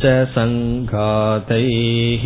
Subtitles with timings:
[0.05, 2.25] घटातिवश्च सङ्घातैः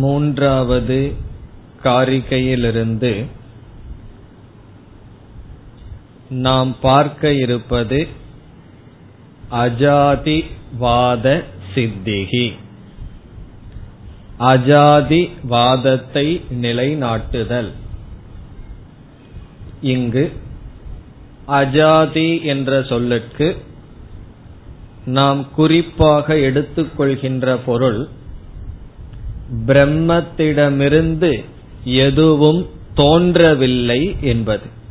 [0.00, 1.14] மூன்றாவது
[1.84, 3.24] காரிகையிலிருந்து
[6.28, 8.08] நாம் பார்க்க இருப்பது
[9.51, 12.53] அஜாதிவாத சித்திகி
[14.39, 17.71] அஜாதிவாதத்தை நிலைநாட்டுதல்.
[19.81, 20.31] இங்கு
[21.47, 23.57] அஜாதி என்ற சொல்லுக்கு
[25.05, 28.09] நாம் குறிப்பாக எடுத்துக்கொள்கின்ற பொருள்
[29.65, 31.43] பிரம்மத்திடமிருந்து
[31.83, 34.83] எதுவும் தோன்றவில்லை என்பது.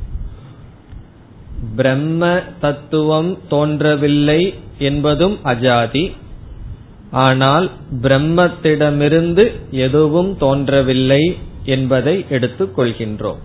[1.76, 6.12] பிரம்ம தத்துவம் தோன்றவில்லை என்பதும் அஜாதி.
[7.10, 7.70] ஆனால்
[8.02, 13.42] பிரம்மத்திடமிருந்து எதுவும் தோன்றவில்லை என்பதை எடுத்துக் கொள்கின்றோம்.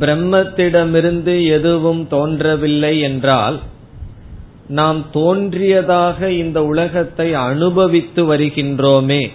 [0.00, 3.60] பிரம்மத்திடமிருந்து எதுவும் தோன்றவில்லை என்றால்
[4.68, 9.30] நாம் தோன்றியதாக இந்த உலகத்தை அனுபவித்து வருகின்றோமே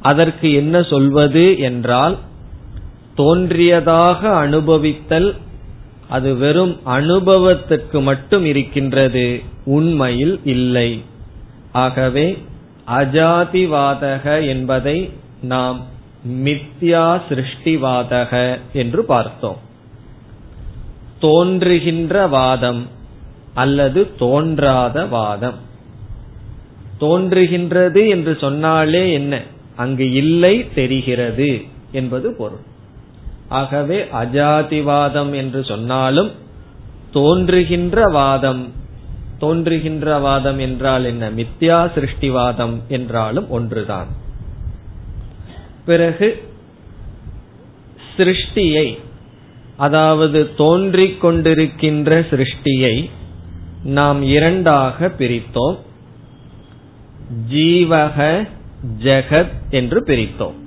[0.00, 2.18] அதற்கு என்ன சொல்வது என்றால்
[3.16, 5.36] தோன்றியதாக அனுபவித்தல்
[6.08, 11.02] அது வெறும் அனுபவத்துக்கு மட்டும் இருக்கின்றது உண்மையில் இல்லை.
[11.72, 12.38] ஆகவே
[12.86, 15.10] அஜாதிவாதக என்பதை
[15.42, 15.84] நாம்
[16.28, 19.58] மித்யா சிருஷ்டிவாதக என்று பார்த்தோம்.
[21.20, 22.86] தோன்றுகின்ற வாதம்
[23.54, 25.58] அல்லது தோன்றாத வாதம்.
[27.00, 29.42] தோன்றுகின்றது என்று சொன்னாலே என்ன?
[29.76, 32.74] அங்கு இல்லை தெரிகிறது என்பது பொருள்.
[33.48, 36.30] ஆகவே அஜாதிவாதம் என்று சொன்னாலும்
[37.12, 38.72] தோன்றுகின்ற வாதம்
[39.38, 41.30] தோன்றுகின்ற வாதம் என்றால் என்ன?
[41.30, 44.06] மித்யா சிருஷ்டிவாதம் என்றாலும் ஒன்றுதான்.
[45.84, 46.48] பிறகு
[48.16, 48.98] சிருஷ்டியை
[49.76, 53.10] அதாவது தோன்றிக் கொண்டிருக்கின்ற சிருஷ்டியை
[53.84, 55.78] நாம் இரண்டாக பிரித்தோம்.
[57.52, 58.48] ஜீவக
[59.02, 60.64] ஜெகத் என்று பிரித்தோம்.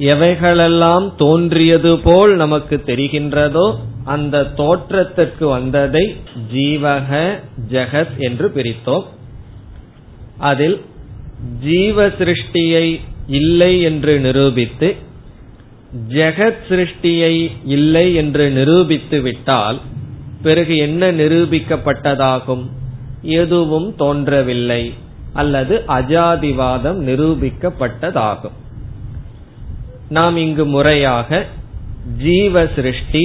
[0.00, 6.16] எவைகளெல்லாம் தோன்றியது போல் நமக்கு தெரிகின்றதோ அந்த தோற்றத்திற்கு வந்ததை
[6.54, 7.38] ஜீவக
[7.70, 9.04] ஜெகத் என்று பிரித்தோம்.
[10.38, 10.80] அதில்
[11.62, 14.96] ஜீவ சிருஷ்டியை இல்லை என்று நிரூபித்து
[16.08, 19.80] ஜெகத் சிருஷ்டியை இல்லை என்று நிரூபித்து விட்டால்
[20.42, 22.64] பிறகு என்ன நிரூபிக்கப்பட்டதாகும்?
[23.22, 24.94] எதுவும் தோன்றவில்லை.
[25.32, 28.56] அல்லது அஜாதிவாதம் நிரூபிக்கப்பட்டதாகும்.
[30.16, 31.46] நாம் இங்கு முறையாக
[32.22, 33.24] ஜீவ சிருஷ்டி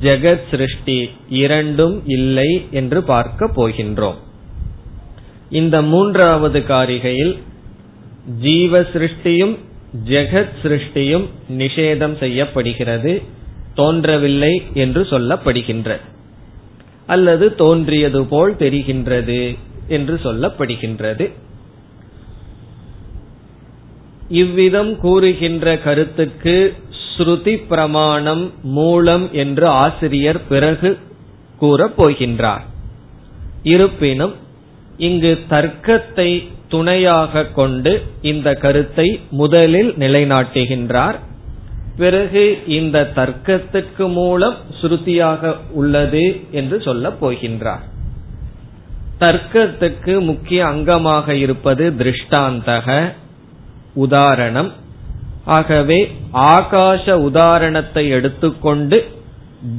[0.00, 4.18] ஜெகத் சிருஷ்டி இரண்டும் இல்லை என்று பார்க்க போகின்றோம்.
[5.50, 7.34] இந்த மூன்றாவது காரிகையில்
[8.40, 9.54] ஜீவ சிருஷ்டியும்
[10.08, 11.26] ஜெகத் சிருஷ்டியும்
[11.58, 13.22] நிஷேதம் செய்யப்படுகிறது
[13.74, 15.98] தோன்றவில்லை என்று சொல்லப்படுகின்ற
[17.06, 19.40] அல்லது தோன்றியது போல் தெரிகின்றது
[19.88, 21.24] என்று சொல்லப்படுகின்றது.
[24.28, 26.74] இவ்விதம் கூறுகின்ற கருத்துக்கு
[27.16, 30.98] ஸ்ருதி பிரமாணம் மூலம் என்று ஆசிரியர் பிறகு
[31.58, 32.60] கூறப் போகின்றார்.
[33.62, 34.34] இருப்பினும்
[34.96, 41.14] இங்கு தர்க்கத்தை துணையாக கொண்டு இந்த கருத்தை முதலில் நிலைநாட்டுகின்றார்.
[41.96, 47.84] பிறகு இந்த தர்க்கத்துக்கு மூலம் ஸ்ருதியாக உள்ளது என்று சொல்லப் போகின்றார்.
[49.20, 53.14] தர்க்கத்துக்கு முக்கிய அங்கமாக இருப்பது திருஷ்டாந்தக
[53.94, 54.72] உதாரணம்.
[55.44, 59.04] ஆகவே ஆகாச உதாரணத்தை எடுத்துக்கொண்டு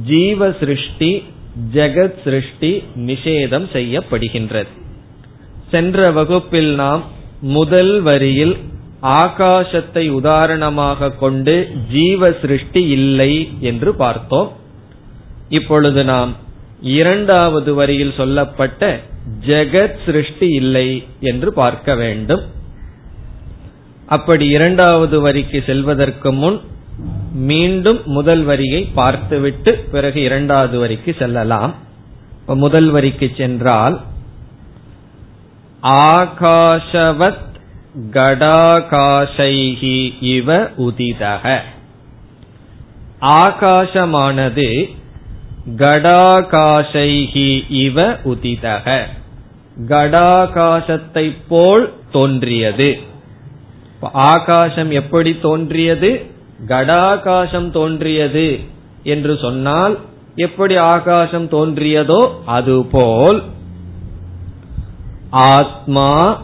[0.04, 1.24] ஜீவ சிருஷ்டி
[1.72, 4.66] ஜெகத் சிருஷ்டி நிஷேதம் செய்யப்படுகின்றது.
[5.70, 7.04] சென்ற வகுப்பில் நாம்
[7.40, 8.56] முதல் வரியில்
[9.02, 14.52] ஆகாசத்தை உதாரணமாக கொண்டு ஜீவ சிருஷ்டி இல்லை என்று பார்த்தோம்.
[15.48, 16.36] இப்பொழுது நாம்
[16.80, 19.00] இரண்டாவது வரியில் சொல்லப்பட்ட
[19.46, 22.42] ஜெகத் சிருஷ்டி இல்லை என்று பார்க்க வேண்டும்.
[24.06, 26.60] அப்படி இரண்டாவது வரிக்கு செல்வதற்கு முன்
[27.32, 31.74] மீண்டும் முதல் வரியை பார்த்துவிட்டு பிறகு இரண்டாவது வரிக்கு செல்லலாம்.
[32.46, 34.00] முதல் வரிக்கு சென்றால்
[35.82, 37.44] ஆகாஷவத்
[38.10, 41.58] கடாகாஷைகி இவ உதிதக.
[43.20, 44.94] ஆகாசமானது
[45.76, 49.02] கடாகாஷைகி இவ உதிதக.
[49.88, 53.14] கடாகாசத்தை போல் தோன்றியது.
[54.12, 56.26] ஆகாசம் எப்படி தோன்றியது?
[56.68, 58.60] கடாகாசம் தோன்றியது
[59.02, 59.98] என்று சொன்னால்
[60.34, 63.42] எப்படி ஆகாசம் தோன்றியதோ அதுபோல்
[65.30, 66.42] ஆத்மா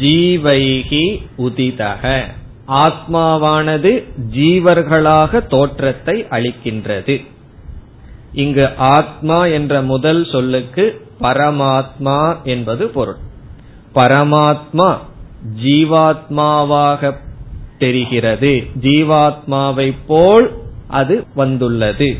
[0.00, 2.24] ஜீவைகி உதிதக.
[2.68, 7.24] ஆத்மாவானது ஜீவர்களாக தோற்றத்தை அளிக்கின்றது.
[8.32, 13.16] இங்கு ஆத்மா என்ற முதல் சொல்லுக்கு பரமாத்மா என்பது பொருள்.
[13.94, 14.98] பரமாத்மா
[15.64, 17.16] ஜீவாத்மாவாக
[17.78, 18.66] தெரிகிறது.
[18.80, 20.56] ஜீவாத்மாவை போல்
[20.88, 22.18] அது வந்துள்ளது.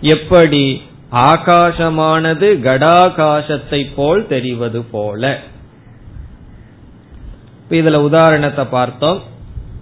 [0.00, 0.82] எப்படி?
[1.12, 5.38] ஆகாசமானது கடாகாசத்தை போல் தெரிவது போல.
[7.70, 9.22] இதுல உதாரணத்தை பார்த்தோம்.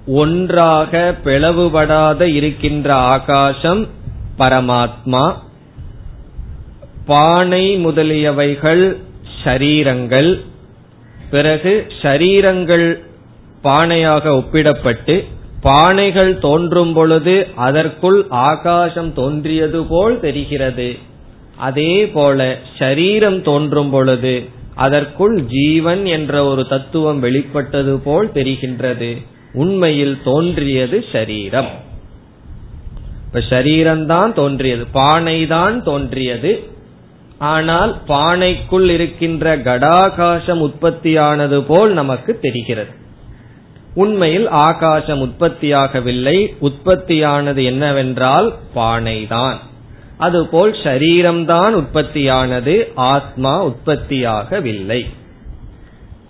[0.07, 3.89] ஒன்றாக பிளவுபடாத இருக்கின்ற ஆகாசம்
[4.39, 5.39] பரமாத்மா
[7.07, 8.97] பானை முதலியவைகள்
[9.45, 10.49] ஷரீரங்கள்
[11.31, 12.87] பிறகு ஷரீரங்கள்
[13.65, 15.15] பானையாக ஒப்பிடப்பட்டு
[15.63, 17.35] பானைகள் தோன்றும் பொழுது
[17.67, 20.89] அதற்குள் ஆகாசம் தோன்றியது போல் தெரிகிறது.
[21.69, 22.41] அதே போல
[22.79, 24.35] ஷரீரம் தோன்றும் பொழுது
[24.85, 29.11] அதற்குள் ஜீவன் என்ற ஒரு தத்துவம் வெளிப்பட்டது போல் தெரிகின்றது.
[29.53, 31.71] உண்மையில் தோன்றியது ஷரீரம்
[33.27, 36.53] இப்ப ஷரீரம்தான் தோன்றியது பானை தான் தோன்றியது
[37.41, 42.91] ஆனால் பானைக்குள் இருக்கின்ற கடாகாசம் உற்பத்தியானது போல் நமக்கு தெரிகிறது.
[43.95, 46.47] உண்மையில் ஆகாசம் உற்பத்தியாகவில்லை.
[46.61, 49.57] உற்பத்தியானது என்னவென்றால் பானைதான்.
[50.17, 52.93] அதுபோல் ஷரீரம்தான் உற்பத்தியானது.
[52.95, 55.09] ஆத்மா உற்பத்தியாகவில்லை.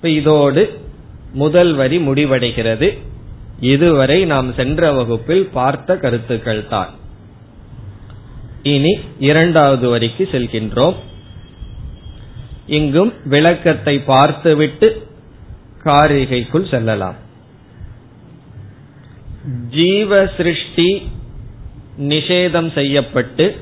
[0.03, 0.81] இதோடு
[1.33, 2.99] முதல் வரி முடிவடைகிறது.
[3.61, 6.95] இதுவரை நாம் சென்ற வகுப்பில் பார்த்த கருத்துக்கள் தான்.
[8.63, 10.95] இனி இரண்டாவது வரிக்கு செல்கின்றோம்.
[12.67, 15.07] இங்கும் விளக்கத்தை பார்த்துவிட்டு
[15.85, 17.15] காரிகைக்குள் செல்லலாம்.
[19.69, 21.03] ஜீவ சிருஷ்டி
[21.99, 23.57] நிஷேதம் செய்யப்பட்டு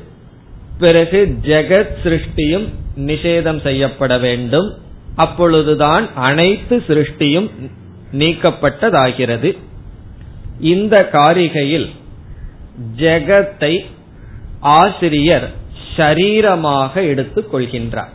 [0.79, 4.77] பிறகு ஜெகத் சிருஷ்டியும் நிஷேதம் செய்யப்பட வேண்டும்.
[5.15, 7.51] அப்பொழுதுதான் அனைத்து சிருஷ்டியும்
[8.13, 9.57] நீக்கப்பட்டதாகிறது.
[10.61, 11.91] இந்த காரிகையில்
[12.97, 13.85] ஜெகத்தை
[14.61, 15.53] ஆசிரியர்
[15.97, 18.13] ஷரீரமாக எடுத்துக் கொள்கின்றார்.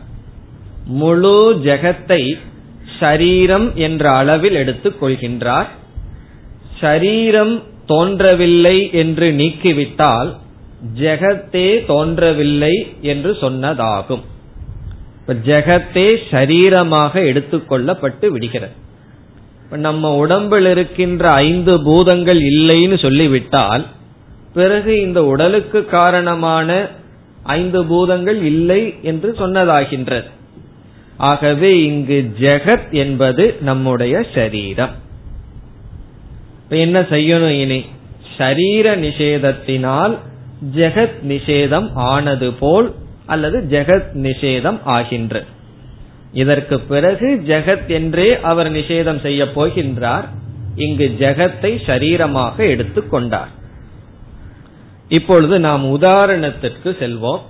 [0.84, 2.38] முழு ஜெகத்தை
[3.00, 5.66] ஷரீரம் என்ற அளவில் எடுத்துக் கொள்கின்றார்.
[6.80, 10.36] ஷரீரம் தோன்றவில்லை என்று நீக்கிவிட்டால்
[10.94, 14.22] ஜெகத்தே தோன்றவில்லை என்று சொன்னதாகும்.
[15.28, 18.72] ஜெகத்தே ஷரீரமாக எடுத்துக்கொள்ளப்பட்டு விடுகிறது.
[19.70, 23.86] நம்ம உடம்பில் இருக்கின்ற ஐந்து பூதங்கள் இல்லைன்னு சொல்லிவிட்டால்
[24.54, 26.88] பிறகு இந்த உடலுக்கு காரணமான
[27.42, 30.30] ஐந்து பூதங்கள் இல்லை என்று சொன்னதாகின்றது.
[31.16, 34.90] ஆகவே இங்கு ஜெகத் என்பது நம்முடைய சரீரம்.
[36.68, 37.84] என்ன செய்யணும் இனி?
[38.38, 40.18] ஷரீர நிஷேதத்தினால்
[40.76, 42.94] ஜெகத் நிஷேதம் ஆனது போல்
[43.26, 45.44] அல்லது ஜெகத் நிஷேதம் ஆகின்ற
[46.32, 50.24] இதற்கு பிறகு ஜெகத் என்றே அவர் நிஷேதம் செய்ய போகின்றார்.
[50.76, 53.62] இங்கு ஜெகத்தை ஷரீரமாக எடுத்துக்கொண்டார்
[55.08, 57.40] இப்பொழுது நாம் உதாரணத்திற்கு செல்வோம்.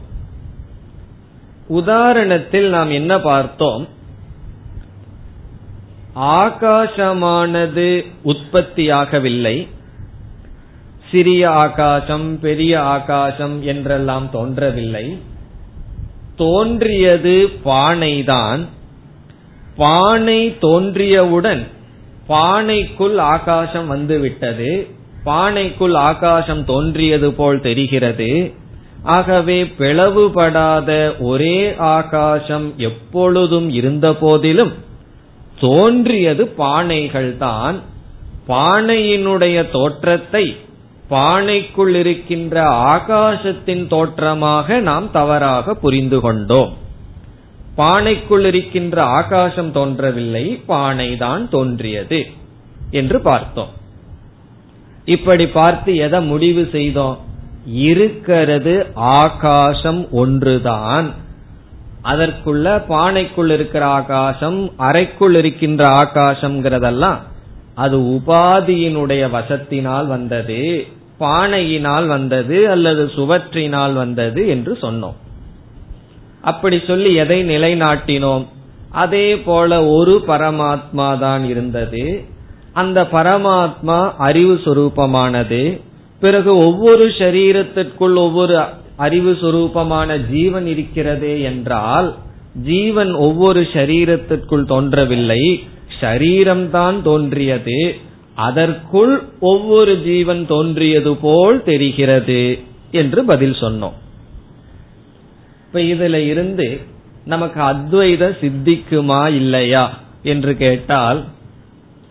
[1.70, 3.88] உதாரணத்தில் நாம் என்ன பார்த்தோம்?
[6.16, 9.68] ஆகாசமானது உற்பத்தியாகவில்லை.
[11.11, 15.18] சிறிய ஆகாசம் பெரிய ஆகாசம் என்றெல்லாம் தோன்றவில்லை.
[16.37, 18.64] தோன்றியது பானைதான்.
[19.76, 21.66] பானை தோன்றியவுடன்
[22.28, 24.88] பானைக்குள் ஆகாசம் வந்துவிட்டது.
[25.26, 28.54] பானைக்குள் ஆகாசம் தோன்றியது போல் தெரிகிறது.
[29.02, 34.73] ஆகவே பிளவுபடாத ஒரே ஆகாசம் எப்பொழுதும் இருந்த போதிலும்
[35.61, 37.75] தோன்றியது பானைகள்தான்
[38.49, 40.57] பானையினுடைய தோற்றத்தை
[41.11, 46.73] பானைக்குள் இருக்கின்ற ஆகாசத்தின் தோற்றமாக நாம் தவறாக புரிந்து கொண்டோம்.
[47.76, 52.26] பானைக்குள் இருக்கின்ற ஆகாசம் தோன்றவில்லை பானைதான் தோன்றியது
[52.90, 53.83] என்று பார்த்தோம்.
[55.04, 57.18] இப்படி பார்த்து எதை முடிவு செய்தோம்?
[57.64, 61.12] இருக்கிறது ஆகாசம் ஒன்றுதான்.
[62.04, 67.16] அதற்குள்ள பானைக்குள் இருக்கிற ஆகாசம் அறைக்குள் இருக்கின்ற ஆகாசம்ங்கிறதெல்லாம்
[67.75, 70.87] அது உபாதியினுடைய வசத்தினால் வந்தது
[71.20, 75.14] பானையினால் வந்தது அல்லது சுவற்றினால் வந்தது என்று சொன்னோம்.
[76.40, 78.46] அப்படி சொல்லி எதை நிலைநாட்டினோம்?
[78.90, 82.25] அதே போல ஒரு பரமாத்மா தான் இருந்தது.
[82.75, 85.81] அந்த பரமாத்மா அறிவு சுரூபமானது
[86.21, 88.61] பிறகு ஒவ்வொரு சரீரத்திற்குள் ஒவ்வொரு
[88.97, 92.14] அறிவு சுரூபமான ஜீவன் இருக்கிறது என்றால்
[92.62, 95.64] ஜீவன் ஒவ்வொரு சரீரத்திற்குள் தோன்றவில்லை
[96.00, 97.95] ஷரீரம்தான் தோன்றியது
[98.35, 102.59] அதற்குள் ஒவ்வொரு ஜீவன் தோன்றியது போல் தெரிகிறது
[102.90, 103.97] என்று பதில் சொன்னோம்.
[105.66, 106.81] இப்ப இதுல இருந்து
[107.25, 111.25] நமக்கு அத்வைத சித்திக்குமா இல்லையா என்று கேட்டால்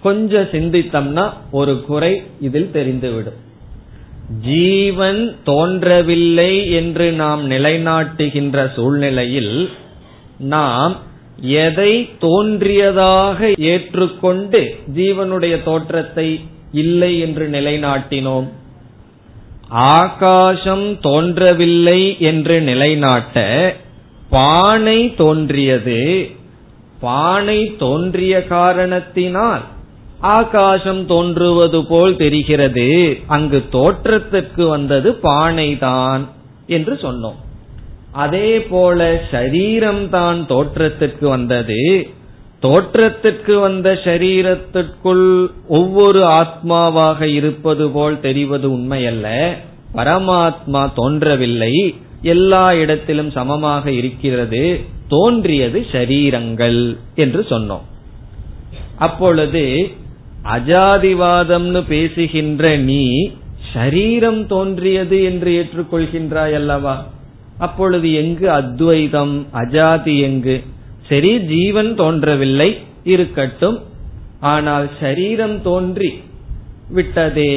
[0.03, 3.39] கொஞ்சம் சிந்தித்தம்னா ஒரு குறை இதில் தெரிந்துவிடும்.
[4.41, 9.55] ஜீவன் தோன்றவில்லை என்று நாம் நிலைநாட்டுகின்ற சூழ்நிலையில்
[10.53, 10.93] நாம்
[11.61, 14.61] எதை தோன்றியதாக ஏற்றுக்கொண்டு
[14.95, 16.27] ஜீவனுடைய தோற்றத்தை
[16.73, 18.47] இல்லை என்று நிலைநாட்டினோம்?
[19.95, 23.37] ஆகாசம் தோன்றவில்லை என்று நிலைநாட்ட
[24.29, 26.01] பானை தோன்றியது.
[26.99, 29.63] பானை தோன்றிய காரணத்தினால்
[30.23, 33.19] ஆகாசம் தோன்றுவது போல் தெரிகிறது.
[33.27, 36.27] அங்கு தோற்றத்திற்கு வந்தது பானைதான்
[36.67, 37.39] என்று சொன்னோம்.
[38.11, 42.07] அதே போல சரீரம் தான் தோற்றத்திற்கு வந்தது.
[42.59, 49.57] தோற்றத்திற்கு வந்த சரீரத்திற்குள் ஒவ்வொரு ஆத்மாவாக இருப்பது போல் தெரிவது உண்மையல்ல.
[49.95, 51.95] பரமாத்மா தோன்றவில்லை.
[52.21, 54.79] எல்லா இடத்திலும் சமமாக இருக்கிறது.
[55.07, 57.83] தோன்றியது ஷரீரங்கள் என்று சொன்னோம்.
[58.97, 59.91] அப்பொழுது
[60.51, 63.03] அஜாதிவாதம்னு பேசுகின்ற நீ
[63.73, 66.95] ஷரீரம் தோன்றியது என்று ஏற்றுக்கொள்கின்றாய் அல்லவா
[67.57, 70.55] அப்பொழுது எங்கு அத்வைதம் அஜாதி எங்கு?
[71.09, 72.69] சரி ஜீவன் தோன்றவில்லை
[73.13, 73.77] இருக்கட்டும்.
[74.53, 76.11] ஆனால் சரீரம் தோன்றி
[76.89, 77.53] விட்டதே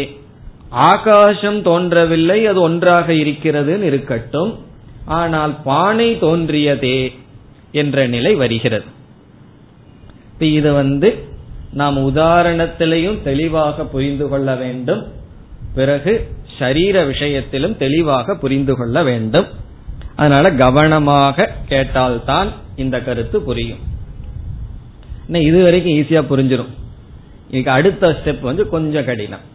[0.90, 4.52] ஆகாசம் தோன்றவில்லை அது ஒன்றாக இருக்கிறது இருக்கட்டும்.
[5.20, 6.98] ஆனால் பானை தோன்றியதே
[7.72, 8.88] என்ற நிலை வருகிறது.
[10.56, 11.08] இது வந்து
[11.72, 15.12] நாம் உதாரணத்திலையும் தெளிவாக புரிந்து கொள்ள வேண்டும்.
[15.74, 19.46] பிறகு சரீர விஷயத்திலும் தெளிவாக புரிந்து கொள்ள வேண்டும்.
[20.16, 23.78] அதனால கவனமாக கேட்டால்தான் இந்த கருத்து புரியும்.
[25.28, 26.72] இது வரைக்கும் ஈஸியா புரிஞ்சிடும்
[27.46, 29.54] இன்னைக்கு அடுத்த ஸ்டெப் வந்து கொஞ்சம் கடினம்.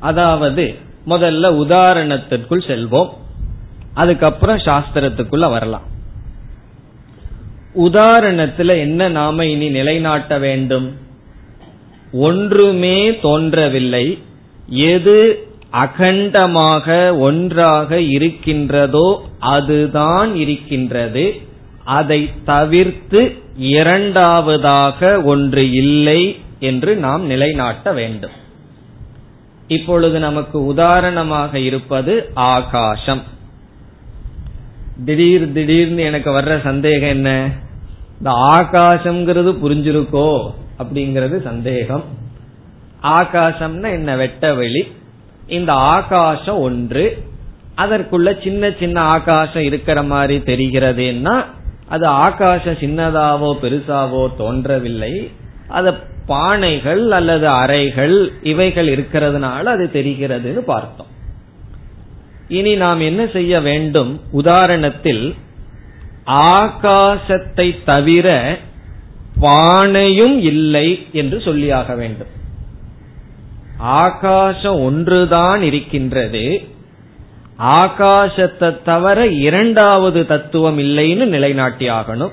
[0.00, 0.74] அதாவது
[1.06, 3.08] முதல்ல உதாரணத்திற்குள் செல்வோம்.
[3.94, 5.92] அதுக்கப்புறம் சாஸ்திரத்துக்குள்ள வரலாம்.
[7.76, 10.96] உதாரணத்துல என்ன நாம இனி நிலைநாட்ட வேண்டும்?
[12.12, 14.18] ஒன்றுமே தோன்றவில்லை.
[14.66, 21.40] எது அகண்டமாக ஒன்றாக இருக்கின்றதோ அதுதான் இருக்கின்றது.
[21.84, 28.30] அதை தவிர்த்து இரண்டாவதாக ஒன்று இல்லை என்று நாம் நிலைநாட்ட வேண்டும்.
[29.66, 33.22] இப்பொழுது நமக்கு உதாரணமாக இருப்பது ஆகாசம்.
[35.04, 37.50] திடீர் திடீர்னு எனக்கு வர்ற சந்தேகம் என்ன?
[38.18, 42.04] இந்த ஆகாசம்ங்கிறது புரிஞ்சிருக்கோ அப்படிங்கிறது சந்தேகம்.
[43.02, 44.16] ஆகாசம்னா என்ன?
[44.16, 44.92] வெட்ட வெளி.
[45.46, 47.22] இந்த ஆகாசம் ஒன்று.
[47.76, 51.44] அதற்குள்ள சின்ன சின்ன ஆகாசம் இருக்கிற மாதிரி தெரிகிறதுன்னா
[51.88, 55.30] அது ஆகாசம் சின்னதாவோ பெருசாவோ தோன்றவில்லை.
[55.68, 55.94] அது
[56.28, 61.06] பானைகள் அல்லது அறைகள் இவைகள் இருக்கிறதுனால அது தெரிகிறதுன்னு பார்த்தோம்.
[62.48, 64.20] இனி நாம் என்ன செய்ய வேண்டும்?
[64.32, 65.34] உதாரணத்தில்
[66.26, 68.58] ஆகாசத்தை தவிர
[69.40, 72.32] பானையும் இல்லை என்று சொல்லியாக வேண்டும்.
[73.78, 76.66] ஆகாசம் ஒன்றுதான் இருக்கின்றது.
[77.58, 82.32] ஆகாசத்தை தவிர இரண்டாவது தத்துவம் இல்லைன்னு நிலைநாட்டி ஆகணும்.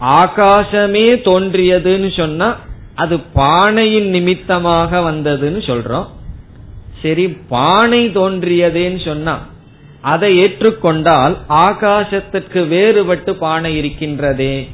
[0.00, 2.56] ஆகாசமே தோன்றியதுன்னு சொன்னா
[2.94, 6.06] அது பானையின் நிமித்தமாக வந்ததுன்னு சொல்றோம்.
[7.02, 9.50] சரி பானை தோன்றியதேன்னு சொன்னா
[10.02, 14.68] அதை ஏற்றுக்கொண்டால் ஆகாசத்துக்கு வேறுபட்டு பானை இருக்கின்றதே.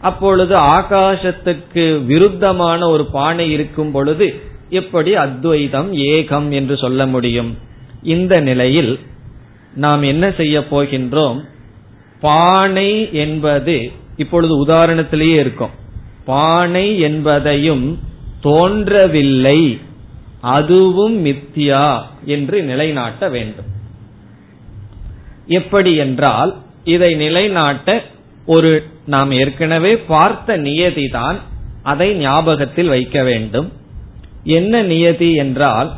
[0.00, 7.58] அப்பொழுது ஆகாசத்துக்கு விருத்தமான ஒரு பானை இருக்கும் பொழுது எப்படி அத்வைதம் ஏகம் என்று சொல்ல முடியும்?
[8.02, 8.98] இந்த நிலையில்
[9.74, 11.44] நாம் என்ன செய்ய போகின்றோம்?
[12.20, 15.70] பானை என்பது இப்பொழுது உதாரணத்திலேயே இருக்கும்.
[16.24, 17.98] பானை என்பதையும்
[18.40, 19.78] தோன்றவில்லை
[20.40, 23.78] அதுவும் மித்தியா என்று நிலைநாட்ட வேண்டும்.
[25.50, 26.50] எப்படி என்றால்
[26.84, 28.02] இதை நிலைநாட்ட
[28.46, 28.70] ஒரு
[29.06, 31.38] நாம் ஏற்கனவே பார்த்த நியதி தான்
[31.82, 33.68] அதை ஞாபகத்தில் வைக்க வேண்டும்.
[34.44, 35.90] என்ன நியதி என்றால்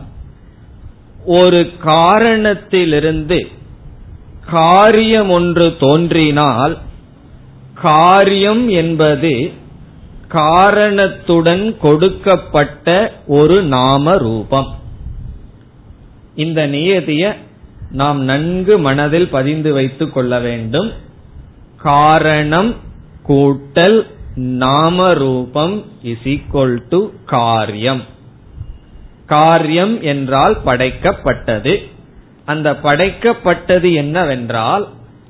[1.24, 3.38] ஒரு காரணத்திலிருந்து
[4.46, 6.78] காரியம் ஒன்று தோன்றினால்
[7.74, 9.32] காரியம் என்பது
[10.28, 12.86] காரணத்துடன் கொடுக்கப்பட்ட
[13.26, 14.70] ஒரு நாம ரூபம்
[16.34, 17.24] இந்த நியதிய
[17.92, 20.92] நாம் நன்கு மனதில் பதிந்து வைத்துக் கொள்ள வேண்டும்.
[21.76, 22.74] காரணம்
[23.28, 28.02] கூட்டல் நாம ரூபம் இஸ் ஈக்வல் டு காரியம்.
[29.26, 31.90] காரியம் என்றால் படைக்கப்பட்டது.
[32.44, 34.88] அந்த படைக்கப்பட்டது என்னவென்றால்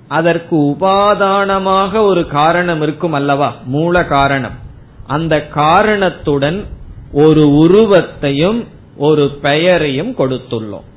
[0.08, 3.56] அதற்கு உபாதானமாக ஒரு காரணம் இருக்கும் அல்லவா?
[3.64, 4.58] மூல காரணம்.
[5.06, 6.64] அந்த காரணத்துடன்
[7.12, 8.66] ஒரு உருவத்தையும்
[8.96, 10.90] ஒரு பெயரையும் கொடுத்துள்ளோம்.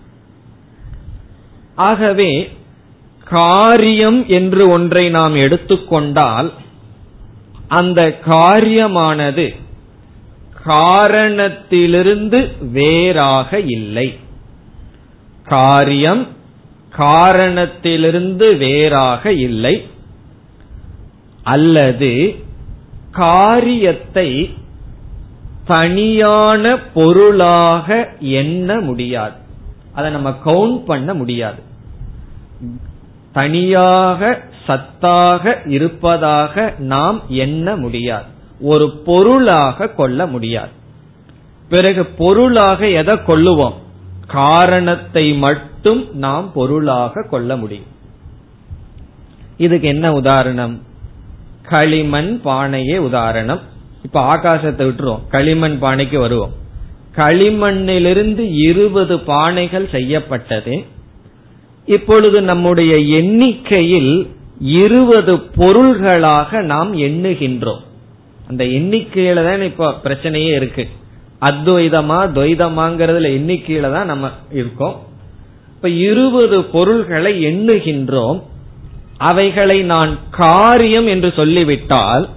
[1.75, 2.57] ஆகவே
[3.23, 6.53] காரியம் என்று ஒன்றை நாம் எடுத்துக்கொண்டால்
[7.67, 9.55] அந்த காரியமானது
[10.63, 14.19] காரணத்திலிருந்து வேறாக இல்லை.
[15.43, 16.27] காரியம்
[16.89, 19.87] காரணத்திலிருந்து வேறாக இல்லை.
[21.43, 22.43] அல்லது
[23.11, 24.53] காரியத்தை
[25.65, 29.35] தனியான பொருளாக எண்ண முடியாது.
[29.93, 31.64] அதை நம்ம கவுண்ட் பண்ண முடியாது.
[33.31, 38.23] தனியாக சத்தாக இருப்பதாக நாம் எண்ண முடியாது.
[38.59, 40.69] ஒரு பொருளாக கொள்ள முடியாது.
[41.69, 43.73] பிறகு பொருளாக எதை கொள்ளுவோம்?
[44.27, 47.85] காரணத்தை மட்டும் நாம் பொருளாக கொள்ள முடியும்.
[49.57, 50.81] இதுக்கு என்ன உதாரணம்?
[51.63, 53.59] களிமண் பானையே உதாரணம்.
[54.03, 55.19] இப்ப ஆகாசத்தை விட்டுருவோம்.
[55.29, 56.53] களிமண் பானைக்கு வருவோம்.
[57.15, 60.85] களிமண்ணிலிருந்து இருபது பானைகள் செய்யப்பட்டது.
[61.85, 64.27] இப்பொழுது நம்முடைய எண்ணிக்கையில்
[64.59, 67.81] இருபது பொருள்களாக நாம் எண்ணுகின்றோம்.
[68.47, 70.87] அந்த எண்ணிக்கையில தான் இப்ப பிரச்சனையே இருக்கு.
[71.41, 75.03] அத்வைதமா துவைதமாங்கிறதுல எண்ணிக்கையில தான் நம்ம இருக்கோம்.
[75.75, 78.41] இப்ப இருபது பொருள்களை எண்ணுகின்றோம்.
[79.17, 82.29] அவைகளை நான் காரியம் என்று சொல்லிவிட்டால்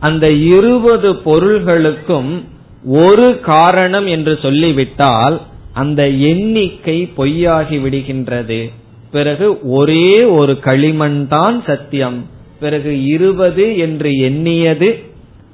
[0.00, 2.44] அந்த இருபது பொருள்களுக்கும்
[2.84, 5.40] ஒரு காரணம் என்று சொல்லிவிட்டால்
[5.72, 8.72] அந்த எண்ணிக்கை பொய்யாகி விடுகின்றது.
[9.10, 12.26] பிறகு ஒரே ஒரு களிமண் தான் சத்தியம்.
[12.60, 14.88] பிறகு இருபது என்று எண்ணியது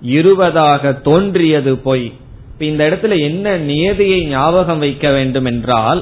[0.01, 2.13] இருபதாக தோன்றியது பொய்.
[2.59, 6.01] இந்த இடத்துல என்ன நியதியை ஞாபகம் வைக்க வேண்டும் என்றால்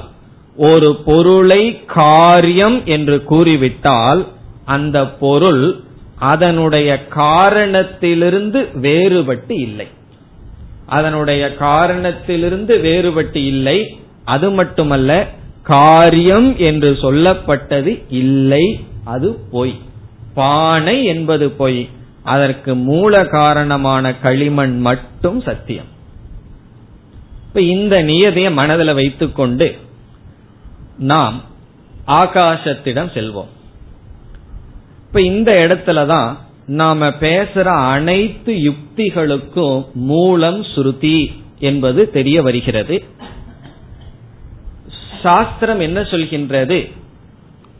[0.57, 4.27] ஒரு பொருளை காரியம் என்று கூறிவிட்டால்
[4.65, 5.65] அந்த பொருள்
[6.19, 9.87] அதனுடைய காரணத்திலிருந்து வேறுபட்டு இல்லை.
[10.87, 13.79] அதனுடைய காரணத்திலிருந்து வேறுபட்டு இல்லை
[14.25, 15.11] அது மட்டுமல்ல
[15.63, 19.79] காரியம் என்று சொல்லப்பட்டது இல்லை அது பொய்.
[20.35, 21.89] பானை என்பது பொய்.
[22.23, 25.85] அதற்கு மூல காரணமான களிமண் மட்டும் சத்தியம்.
[27.47, 29.77] இப்ப இந்த நியதியை மனதில் வைத்துக்கொண்டு
[30.99, 31.43] நாம்
[32.07, 33.51] ஆகாசத்திடம் செல்வோம்.
[35.07, 43.05] இப்ப இந்த இடத்துலதான் நாம பேசுற அனைத்து யுக்திகளுக்கும் மூலம் ஸ்ருதி என்பது தெரிய வருகிறது.
[45.23, 46.93] சாஸ்திரம் என்ன சொல்கின்றது?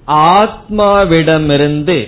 [0.07, 1.99] ஆத்மாவிடமிருந்து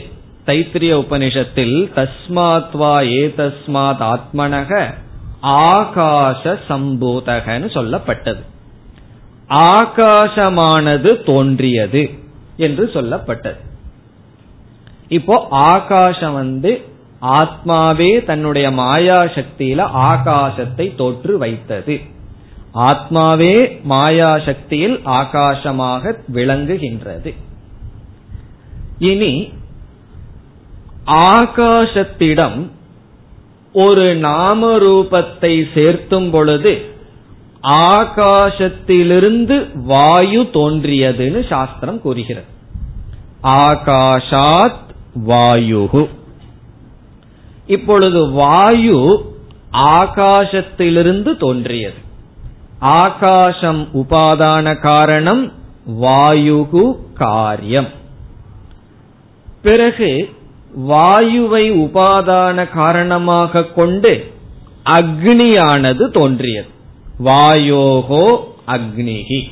[0.46, 4.94] தைத்திரிய உபனிஷத்தில் தஸ்மாத்வா ஏ தஸ்மாத் ஆத்மனக
[5.42, 8.42] ஆகாச சம்பூதகன்னு சொல்லப்பட்டது.
[9.48, 12.10] ஆகாசமானது தோன்றியது
[12.56, 13.60] என்று சொல்லப்பட்டது.
[15.08, 16.72] இப்போ ஆகாசம் வந்து
[17.22, 22.00] ஆத்மாவே தன்னுடைய மாயா சக்தியில ஆகாசத்தை தோற்று வைத்தது.
[22.74, 27.34] ஆத்மாவே மாயா சக்தியில் ஆகாசமாக விளங்குகின்றது.
[28.98, 29.52] இனி
[31.06, 32.70] ஆகாசத்திடம்
[33.72, 36.86] ஒரு நாம ரூபத்தை சேர்த்தும் பொழுது
[37.62, 42.46] ஆகாசத்திலிருந்து வாயு தோன்றியதுன்னு சாஸ்திரம் கூறுகிறது.
[43.42, 46.08] ஆகாஷாத் வாயு
[47.66, 49.32] இப்பொழுது வாயு
[49.72, 52.03] ஆகாசத்திலிருந்து தோன்றியது.
[52.78, 55.52] ஆகாசம் உபாதான காரணம்
[56.00, 57.88] வாயுகு காரியம்.
[59.62, 60.28] பிறகு
[60.88, 64.32] வாயுவை உபாதான காரணமாக கொண்டு
[64.90, 66.68] அக்னியானது தோன்றியது.
[67.24, 69.42] வாயோகோ அக்னிகி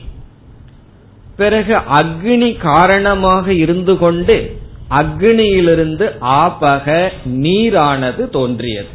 [1.36, 8.88] பிறகு அக்னி காரணமாக இருந்து கொண்டு அக்னியிலிருந்து ஆபக நீரானது தோன்றியது.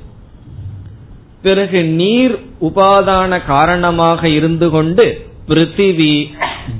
[1.41, 6.27] பிறகு நீர் உபாதான காரணமாக இருந்து கொண்டு பிருத்திவி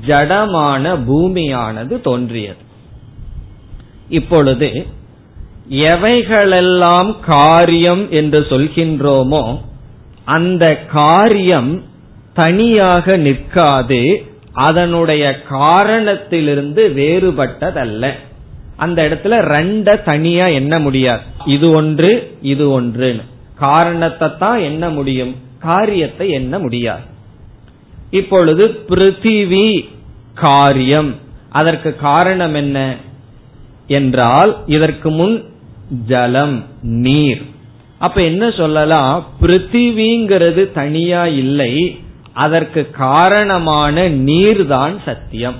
[0.06, 2.62] ஜடமான பூமியானது தோன்றியது.
[4.08, 4.86] இப்பொழுது
[5.70, 9.60] எவைகளெல்லாம் காரியம் என்று சொல்கின்றோமோ
[10.24, 11.82] அந்த காரியம்
[12.34, 18.12] தனியாக நிற்காது அதனுடைய காரணத்திலிருந்து வேறுபட்டதல்ல.
[18.76, 21.22] அந்த இடத்துல ரெண்ட தனியா எண்ண முடியாது.
[21.44, 23.24] இது ஒன்று இது ஒன்றுன்னு.
[23.58, 25.36] காரணத்தை தான் எண்ண முடியும்?
[25.58, 27.02] காரியத்தை எண்ண முடியாது?
[28.10, 29.88] இப்பொழுது பிருத்திவி
[30.34, 31.14] காரியம்.
[31.50, 32.96] அதற்கு காரணம் என்ன?
[33.86, 35.44] என்றால் இதற்கு முன்
[36.06, 37.42] ஜலம் நீர்.
[37.98, 39.26] அப்ப என்ன சொல்லலாம்?
[39.40, 41.98] பிருத்திவிங்கிறது தனியா இல்லை.
[42.32, 45.58] அதற்கு காரணமான நீர் தான் சத்தியம்.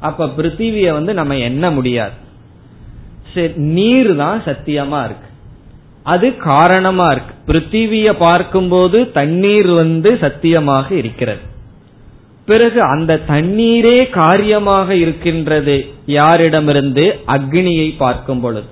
[0.00, 2.20] அப்ப பிருத்திவிய வந்து நம்ம எண்ண முடியாது.
[3.56, 5.28] நீர் தான் சத்தியமா இருக்கு.
[6.02, 7.34] அது காரணமா இருக்கு.
[7.46, 11.40] பிருத்திவிய பார்க்கும்போது தண்ணீர் வந்து சத்தியமாக இருக்கிறது.
[12.46, 17.12] பிறகு அந்த தண்ணீரே காரியமாக இருக்கின்றது யாரிடமிருந்து?
[17.26, 18.66] அக்னியை பார்க்கும் பொழுது.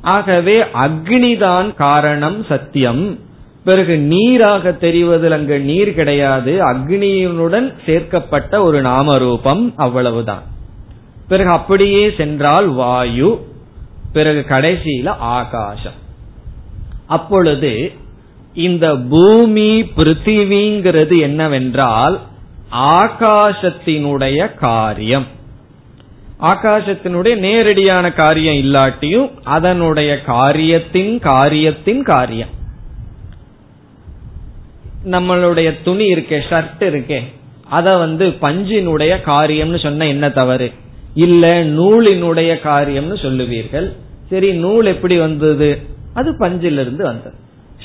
[0.00, 3.18] ஆகவே அக்னிதான் காரணம் சத்தியம்.
[3.64, 6.72] பிறகு நீராக தெரிவதில் அங்கு நீர் கிடையாது.
[6.72, 10.42] அக்னியினுடன் சேர்க்கப்பட்ட ஒரு நாம ரூபம் அவ்வளவுதான்.
[11.28, 13.46] பிறகு அப்படியே சென்றால் வாயு
[14.12, 16.00] பிறகு கடைசியில ஆகாசம்.
[17.06, 17.92] அப்பொழுது
[18.54, 22.20] இந்த பூமி பிருத்திவிங்கிறது என்னவென்றால்
[22.72, 25.26] ஆகாசத்தினுடைய காரியம்.
[26.40, 32.48] ஆகாசத்தினுடைய நேரடியான காரியம் இல்லாட்டியும் அதனுடைய காரியத்தின் காரியத்தின் காரியம்.
[35.10, 37.22] நம்மளுடைய துணி இருக்கே ஷர்ட் இருக்கே
[37.68, 40.72] அத வந்து பஞ்சினுடைய காரியம்னு சொன்ன என்ன தவறு?
[41.14, 43.92] இல்ல நூலினுடைய காரியம்னு சொல்லுவீர்கள்.
[44.30, 45.82] சரி நூல் எப்படி வந்தது?
[46.14, 47.34] அது பஞ்சிலிருந்து வந்தது.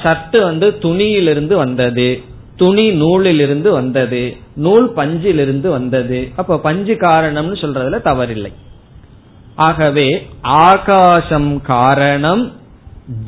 [0.04, 2.22] ஷர்ட் வந்து துணியிலிருந்து வந்தது
[2.56, 6.32] துணி நூலிலிருந்து வந்தது நூல் பஞ்சிலிருந்து வந்தது.
[6.36, 8.54] அப்ப பஞ்சு காரணம்னு சொல்றதுல தவறில்லை.
[9.56, 12.52] ஆகவே ஆகாசம் காரணம்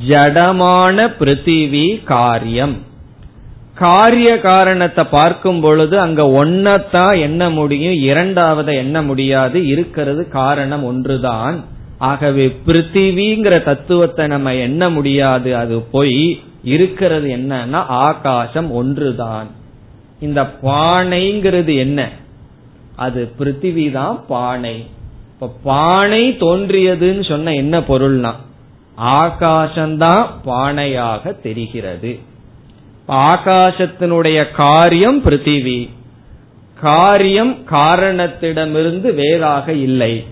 [0.07, 2.87] ஜடமான பிருத்திவி காரியம்.
[3.75, 11.63] காரிய காரணத்தை பார்க்கும் பொழுது அங்க ஒன்னத்தான் எண்ண முடியும் இரண்டாவதை எண்ண முடியாது இருக்கிறது காரணம் ஒன்றுதான்.
[11.99, 15.55] ஆகவே பிருத்திவிங்கிற தத்துவத்தை நம்ம எண்ண முடியாது.
[15.55, 19.47] அது பொய் இருக்கிறது என்னன்னா ஆகாசம் ஒன்றுதான்.
[20.19, 22.09] இந்த பானைங்கிறது என்ன?
[22.95, 24.87] அது பிருத்திவி தான் பானை.
[25.33, 28.33] இப்ப பானை தோன்றியதுன்னு சொன்ன என்ன பொருள்னா
[29.01, 32.19] ஆகாசம்தான் பானையாக தெரிகிறது.
[33.07, 35.89] ஆகாசத்தினுடைய காரியம் பிருத்திவி.
[36.81, 40.25] காரியம் காரணத்திடமிருந்து வேறாக இல்லை.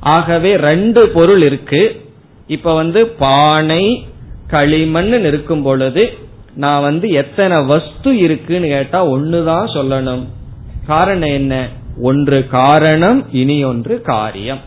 [0.00, 2.04] ஆகவே ரெண்டு பொருள் இருக்கு.
[2.46, 4.06] இப்ப வந்து பானை
[4.46, 6.18] களிமண் இருக்கும் பொழுது
[6.54, 10.24] நான் வந்து எத்தனை வஸ்து இருக்குன்னு கேட்டா ஒண்ணுதான் சொல்லணும்.
[10.86, 11.68] காரணம் என்ன?
[12.02, 14.58] ஒன்று காரணம் இனி ஒன்று காரியம்.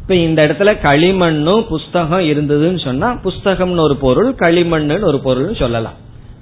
[0.00, 5.92] இப்ப இந்த இடத்துல களிமண்ணும் புஸ்தகம் இருந்ததுன்னு சொன்னா புஸ்தகம்னு ஒரு பொருள் களிமண்ணுன்னு ஒரு பொருள் சொல்லலாம்.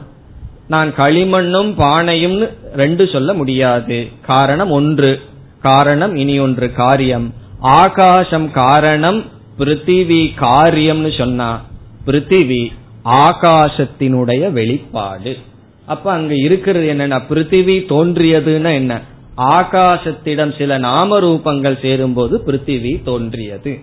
[0.68, 4.08] நான் களிமண்ணும் பானையும் ரெண்டு சொல்ல முடியாது.
[4.22, 5.22] காரணம் ஒன்று.
[5.62, 7.34] காரணம் இனி ஒன்று காரியம்.
[7.60, 9.26] ஆகாசம் காரணம்
[9.58, 11.65] பிருத்திவி காரியம்னு சொன்னா
[12.06, 12.72] பிருத்திவி
[13.04, 15.38] ஆகாசத்தினுடைய வெளிப்பாடு.
[15.86, 19.02] அப்ப அங்க இருக்கிறது என்னன்னா பிருத்திவி தோன்றியதுன்னா என்ன?
[19.38, 23.80] ஆகாசத்திடம் சில நாம ரூபங்கள் சேரும்போது பிருத்திவி தோன்றியது.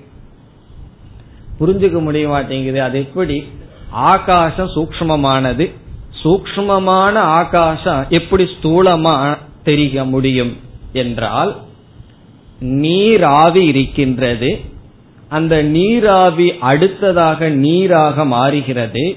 [1.60, 2.82] புரிஞ்சுக்க முடிய மாட்டேங்குது.
[2.82, 3.48] அது எப்படி?
[3.90, 5.72] ஆகாசம் சூக்மமானது
[6.22, 10.56] சூக்மமான ஆகாசம் எப்படி ஸ்தூலமா தெரிய முடியும்
[10.92, 11.64] என்றால்
[12.60, 14.60] நீராவி இருக்கின்றது.
[15.28, 19.16] அந்த நீராவி அடுத்ததாக நீராக மாறுகிறது.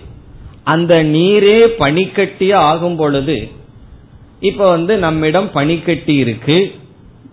[0.64, 3.50] அந்த நீரே பனிக்கட்டியா ஆகும் பொழுது
[4.40, 6.76] இப்ப வந்து நம்மிடம் பனிக்கட்டி இருக்கு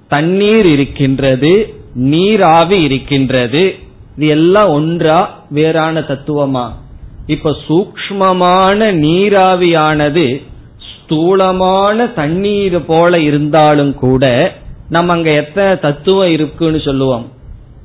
[0.09, 3.75] தண்ணீர் இருக்கின்றது நீராவி இருக்கின்றது.
[4.17, 6.71] இது எல்லாம் ஒன்றா வேறான தத்துவமா?
[7.27, 10.43] இப்ப சூக்மமான நீராவியானது
[10.93, 14.55] ஸ்தூலமான தண்ணீர் போல இருந்தாலும் கூட
[14.89, 17.33] நம்ம அங்க எத்தனை தத்துவம் இருக்குன்னு சொல்லுவோம்.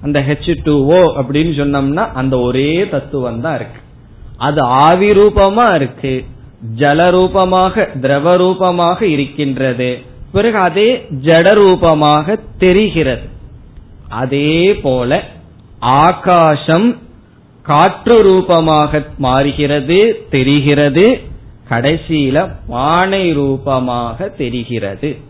[0.04, 3.82] அந்த ஹெச் டூ ஓ அப்படின்னு சொன்னோம்னா அந்த ஒரே தத்துவம் தான் இருக்கு.
[4.38, 6.26] அது ஆவி ரூபமா இருக்கு
[6.78, 10.00] ஜல ரூபமாக திரவ ரூபமாக இருக்கின்றது.
[10.32, 13.28] பிறகு அதே ஜட ரூபமாக தெரிகிறது.
[14.10, 15.24] அதே போல
[15.80, 16.98] ஆகாசம்
[17.62, 21.20] காற்று ரூபமாக மாறுகிறது தெரிகிறது.
[21.70, 25.30] கடைசியில பானை ரூபமாக தெரிகிறது.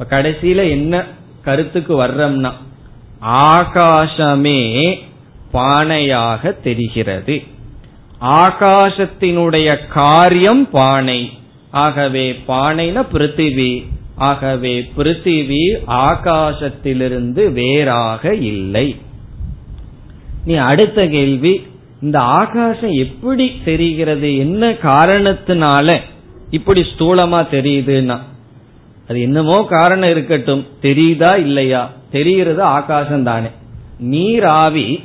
[0.00, 1.04] கடைசியில என்ன
[1.42, 2.52] கருத்துக்கு வர்றோம்னா
[3.24, 4.98] ஆகாசமே
[5.52, 7.42] பானையாக தெரிகிறது.
[8.20, 11.38] ஆகாசத்தினுடைய காரியம் பானை.
[11.70, 13.86] ஆகவே பானைன பிருத்திவி.
[14.14, 18.96] ஆகவே பிருத்திவி ஆகாசத்திலிருந்து வேறாக இல்லை.
[20.44, 21.66] நீ அடுத்த கேள்வி
[22.02, 24.36] இந்த ஆகாசம் எப்படி தெரிகிறது?
[24.36, 26.00] என்ன காரணத்தினால
[26.50, 28.20] இப்படி ஸ்தூலமா தெரியுதுன்னா
[29.08, 30.66] அது என்னமோ காரணம் இருக்கட்டும்.
[30.82, 31.92] தெரியுதா இல்லையா?
[32.10, 33.46] தெரிகிறது ஆகாசம் தானே
[33.98, 35.02] நீர் ஆவி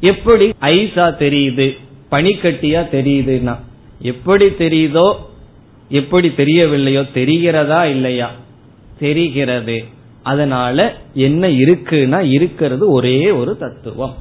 [0.00, 1.76] எப்படி ஐசா தெரியுது?
[2.10, 3.56] பனிக்கட்டியா தெரியுதுன்னா.
[4.00, 5.16] எப்படி தெரியுதோ
[5.88, 8.30] எப்படி தெரியவில்லையோ தெரிகிறதா இல்லையா?
[8.98, 9.84] தெரிகிறது.
[10.22, 14.14] அதனால என்ன இருக்குன்னா இருக்கிறது ஒரே ஒரு தத்துவம்.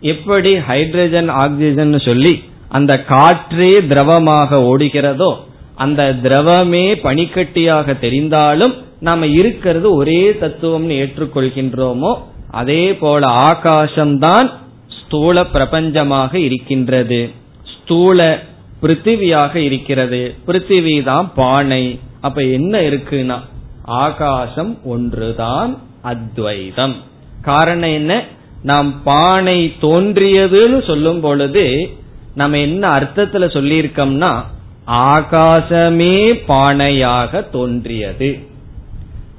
[0.00, 5.36] எப்படி ஹைட்ரஜன் ஆக்சிஜன் சொல்லி அந்த காற்றே திரவமாக ஓடுகிறதோ
[5.74, 12.18] அந்த திரவமே பனிக்கட்டியாக தெரிந்தாலும் நாம இருக்கிறது ஒரே தத்துவம்னு ஏற்றுக்கொள்கின்றோமோ
[12.50, 14.52] அதே போல ஆகாசம்தான்
[14.88, 17.30] ஸ்தூல பிரபஞ்சமாக இருக்கின்றது.
[17.64, 18.42] ஸ்தூல
[18.82, 20.34] பிருத்திவியாக இருக்கிறது.
[20.46, 21.98] பிருத்திவி தான் பானை.
[22.20, 23.40] அப்ப என்ன இருக்குன்னா
[23.82, 26.94] ஆகாசம் ஒன்றுதான் அத்வைதம்.
[27.42, 28.24] காரணம் என்ன?
[28.62, 31.96] நாம் பானை தோன்றியதுன்னு சொல்லும் பொழுது
[32.34, 34.44] நம்ம என்ன அர்த்தத்துல சொல்லியிருக்கோம்னா
[34.86, 36.16] ஆகாசமே
[36.48, 38.38] பானையாக தோன்றியது.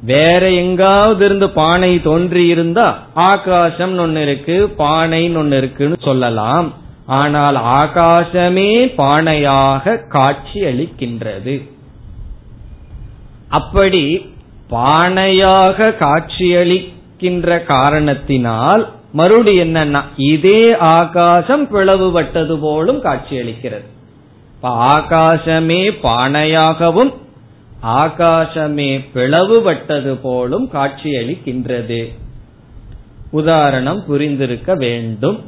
[0.02, 6.74] வேற எங்காவது இருந்து பானை தோன்றி இருந்தா ஆகாசம் ஒன்னு இருக்கு பானைன்னு ஒன்னு இருக்குன்னு சொல்லலாம்.
[7.06, 11.56] ஆனால் ஆகாசமே பானையாக காட்சி அளிக்கின்றது.
[13.50, 14.34] அப்படி
[14.72, 23.94] பானையாக காட்சியளிக்கின்ற காரணத்தினால் மறுபடி என்னன்னா இதே ஆகாசம் பிளவுபட்டது போலும் காட்சியளிக்கிறது
[24.63, 27.13] ஆகாசமே பானையாகவும்
[27.84, 32.13] ஆகாசமே பிளவுபட்டது போலும் காட்சியளிக்கின்றது.
[33.32, 35.44] உதாரணம் புரிந்திருக்க வேண்டும்.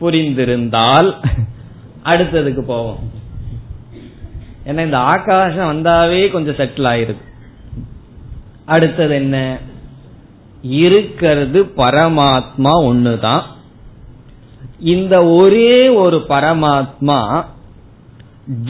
[0.00, 1.14] புரிந்திருந்தால்
[2.04, 3.10] அடுத்ததுக்கு போவோம்.
[4.66, 7.24] ஏன்னா இந்த ஆகாசம் வந்தாவே கொஞ்சம் செட்டில் ஆயிருது
[8.64, 9.58] அடுத்தது என்ன?
[10.62, 13.42] இருக்கிறது பரமாத்மா ஒண்ணுதான்.
[14.78, 17.44] இந்த ஒரே ஒரு பரமாத்மா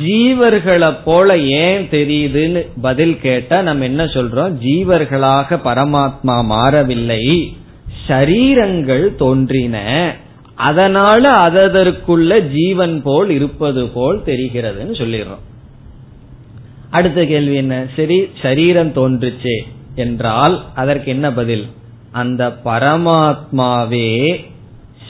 [0.01, 4.53] ஜீவர்களை போல ஏன் தெரியுதுன்னு பதில் கேட்டா நம்ம என்ன சொல்றோம்?
[4.63, 7.57] ஜீவர்களாக பரமாத்மா மாறவில்லை.
[8.09, 10.15] ஷரீரங்கள் தோன்றின.
[10.55, 15.45] அதனால அதற்குள்ள ஜீவன் போல் இருப்பது போல் தெரிகிறதுன்னு சொல்லிடுறோம்.
[16.91, 17.87] அடுத்த கேள்வி என்ன?
[17.97, 19.63] சரி சரீரம் தோன்றுச்சே
[19.95, 21.67] என்றால் அதற்கு என்ன பதில்?
[22.13, 24.45] அந்த பரமாத்மாவே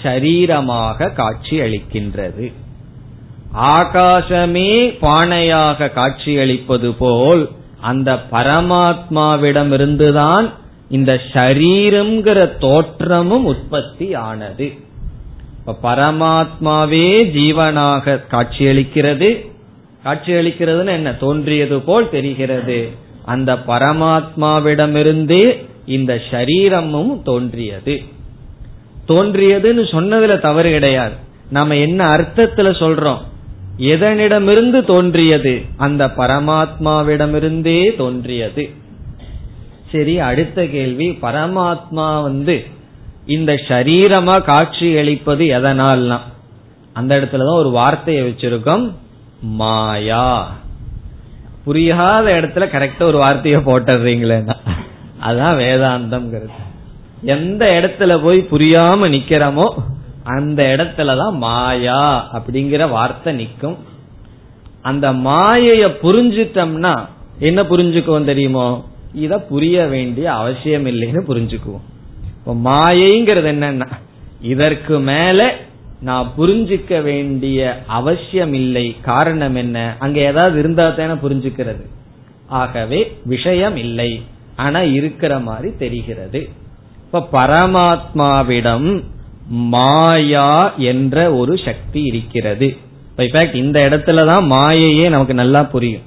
[0.02, 2.52] ஷரீரமாக காட்சி அளிக்கின்றது.
[3.57, 7.49] ஆகாசமே பானையாக காட்சியளிப்பது போல்
[7.81, 10.51] அந்த பரமாத்மாவிடமிருந்துதான்
[10.88, 14.85] இந்த ஷரீரம்ங்கிற தோற்றமும் உற்பத்தி ஆனது.
[15.66, 19.51] இப்ப பரமாத்மாவே ஜீவனாக காட்சியளிக்கிறது.
[20.05, 21.14] காட்சியளிக்கிறதுன்னு என்ன?
[21.14, 22.90] தோன்றியது போல் தெரிகிறது.
[23.25, 28.03] அந்த பரமாத்மாவிடமிருந்து இந்த ஷரீரமும் தோன்றியது.
[29.09, 31.14] தோன்றியதுன்னு சொன்னதுல தவறு கிடையாது.
[31.51, 33.19] நாம என்ன அர்த்தத்துல சொல்றோம்?
[33.79, 35.62] எதனிடமிருந்து தோன்றியது?
[35.77, 38.71] அந்த பரமாத்மாவிடமிருந்தே தோன்றியது.
[39.93, 41.19] சரி அடுத்த கேள்வி.
[41.23, 42.65] பரமாத்மா வந்து
[43.27, 46.19] இந்த ஷரீரமா காட்சி அளிப்பது எதனால்னா?
[46.93, 48.93] அந்த இடத்துலதான் ஒரு வார்த்தையை வச்சிருக்கோம்.
[49.41, 50.55] மாயா.
[51.65, 54.55] புரியாத இடத்துல கரெக்டா ஒரு வார்த்தையை போட்டுறீங்களேன்னா.
[55.27, 56.47] அதான் வேதாந்தம்
[57.23, 59.69] எந்த இடத்துல போய் புரியாம நிக்கிறோமோ
[60.27, 63.77] அந்த இடத்துலதான் மாயா அப்படிங்கிற வார்த்தை நிக்கும்
[64.83, 66.95] அந்த மாயைய புரிஞ்சிட்டோம்னா
[67.39, 68.85] என்ன புரிஞ்சுக்குவோம் தெரியுமோ?
[69.12, 71.85] இத புரிய வேண்டிய அவசியம் இல்லைன்னு புரிஞ்சுக்குவோம்.
[72.39, 73.91] இப்போ மாயைங்கிறது என்னன்னா
[74.41, 75.57] இதற்கு மேல
[76.01, 78.97] நான் புரிஞ்சுக்க வேண்டிய அவசியம் இல்லை.
[79.01, 79.97] காரணம் என்ன?
[79.99, 81.85] அங்க ஏதாவது இருந்தா தானே புரிஞ்சுக்கிறது.
[82.47, 84.23] ஆகவே விஷயம் இல்லை.
[84.57, 86.49] ஆனா இருக்கிற மாதிரி தெரிகிறது.
[87.05, 89.03] இப்ப பரமாத்மாவிடம்
[89.49, 92.77] மாயா என்ற ஒரு சக்தி இருக்கிறது.
[93.53, 96.01] இந்த இடத்துலதான் மாயையே நமக்கு நல்லா புரியும்.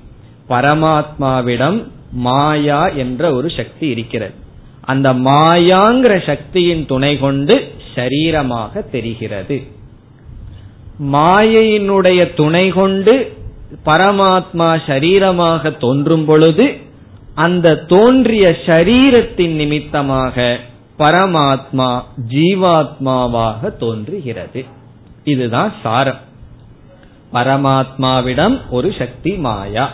[0.49, 4.34] பரமாத்மாவிடம் மாயா என்ற ஒரு சக்தி இருக்கிறது.
[4.82, 9.63] அந்த மாயாங்கிற சக்தியின் துணை கொண்டு சரீரமாக தெரிகிறது.
[11.13, 13.38] மாயையினுடைய துணை கொண்டு
[13.86, 16.78] பரமாத்மா சரீரமாக தோன்றும் பொழுது
[17.34, 20.60] அந்த தோன்றிய சரீரத்தின் நிமித்தமாக
[20.99, 24.65] பரமாத்மா ஜீவாத்மாவாக தோன்றுகிறது.
[25.23, 26.27] இதுதான் சாரம்.
[27.33, 29.91] பரமாத்மாவிடம் ஒரு சக்தி மாயா.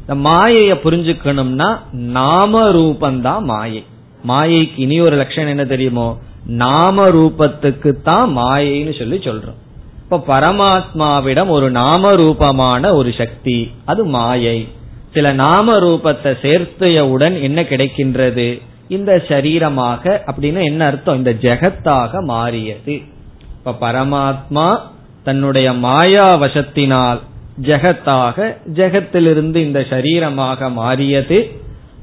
[0.00, 3.84] இந்த மாயைய புரிஞ்சுக்கணும்னா நாம ரூபந்தான் மாயை.
[4.28, 6.18] மாயைக்கு இனி ஒரு லட்சணம் என்ன தெரியுமோ?
[6.46, 9.58] நாம ரூபத்துக்கு தான் மாயைன்னு சொல்லி சொல்றோம்.
[10.02, 14.68] இப்ப பரமாத்மாவிடம் ஒரு நாம ரூபமான ஒரு சக்தி அது மாயை.
[15.12, 18.62] சில நாம ரூபத்தை சேர்த்தையவுடன் என்ன கிடைக்கின்றது?
[18.88, 21.16] இந்த சரீரமாக அப்படின்னு என்ன அர்த்தம்?
[21.16, 23.00] இந்த ஜெகத்தாக மாறியது.
[23.56, 24.80] இப்ப பரமாத்மா
[25.24, 27.18] தன்னுடைய மாயா வசத்தினால்
[27.62, 31.38] ஜெகத்தாக ஜெகத்திலிருந்து இந்த சரீரமாக மாறியது.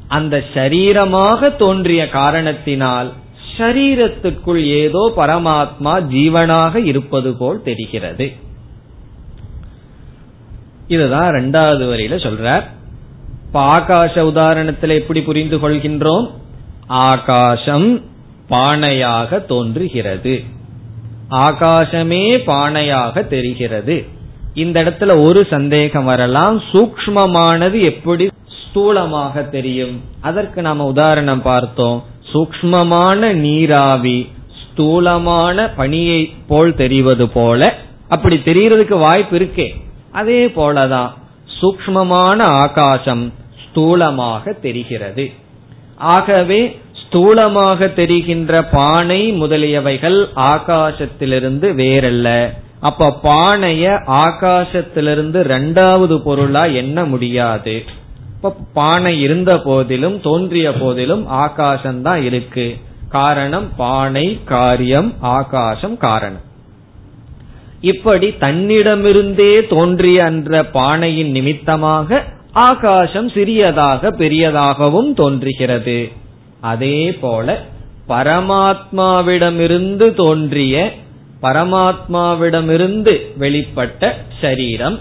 [0.08, 3.12] அந்த சரீரமாக தோன்றிய காரணத்தினால்
[3.58, 8.32] ஷரீரத்துக்குள் ஏதோ பரமாத்மா ஜீவனாக இருப்பது போல் தெரிகிறது.
[10.88, 12.66] இதுதான் ரெண்டாவது வரியில சொல்றார்.
[13.46, 16.28] இப்ப ஆகாச உதாரணத்தில் எப்படி புரிந்து கொள்கின்றோம்?
[16.88, 18.02] ஆகாசம்
[18.50, 20.44] பானையாக தோன்றுகிறது.
[21.30, 24.06] ஆகாசமே பானையாக தெரிகிறது.
[24.54, 26.62] இந்த இடத்துல ஒரு சந்தேகம் வரலாம்.
[26.72, 30.02] சூக்மமானது எப்படி ஸ்தூலமாக தெரியும்?
[30.22, 32.04] அதற்கு நாம உதாரணம் பார்த்தோம்.
[32.34, 34.30] சூக்மமான நீராவி
[34.64, 37.78] ஸ்தூலமான பணியை போல் தெரிவது போல
[38.10, 39.82] அப்படி தெரியறதுக்கு வாய்ப்பு இருக்கே.
[40.12, 41.12] அதே போலதான்
[41.62, 45.32] சூக்மமான ஆகாசம் ஸ்தூலமாக தெரிகிறது.
[45.98, 52.52] ஆகவே ஸ்தூலமாக தெரிகின்ற பானை முதலியவைகள் ஆகாசத்திலிருந்து வேறல்ல.
[52.80, 57.84] அப்ப பானைய ஆகாசத்திலிருந்து இரண்டாவது பொருளா எண்ண முடியாது.
[58.36, 62.78] இப்ப பானை இருந்த போதிலும் தோன்றிய போதிலும் ஆகாசம்தான் இருக்கு.
[63.10, 66.44] காரணம் பானை காரியம் ஆகாசம் காரணம்.
[67.82, 72.24] இப்படி தன்னிடமிருந்தே தோன்றிய அந்த பானையின் நிமித்தமாக
[72.56, 76.12] ஆகாசம் சிறியதாக பெரியதாகவும் தோன்றுகிறது.
[76.62, 77.64] அதே போல
[78.08, 80.94] பரமாத்மாவிடமிருந்து தோன்றிய
[81.42, 85.00] பரமாத்மாவிடமிருந்து வெளிப்பட்ட சரீரம்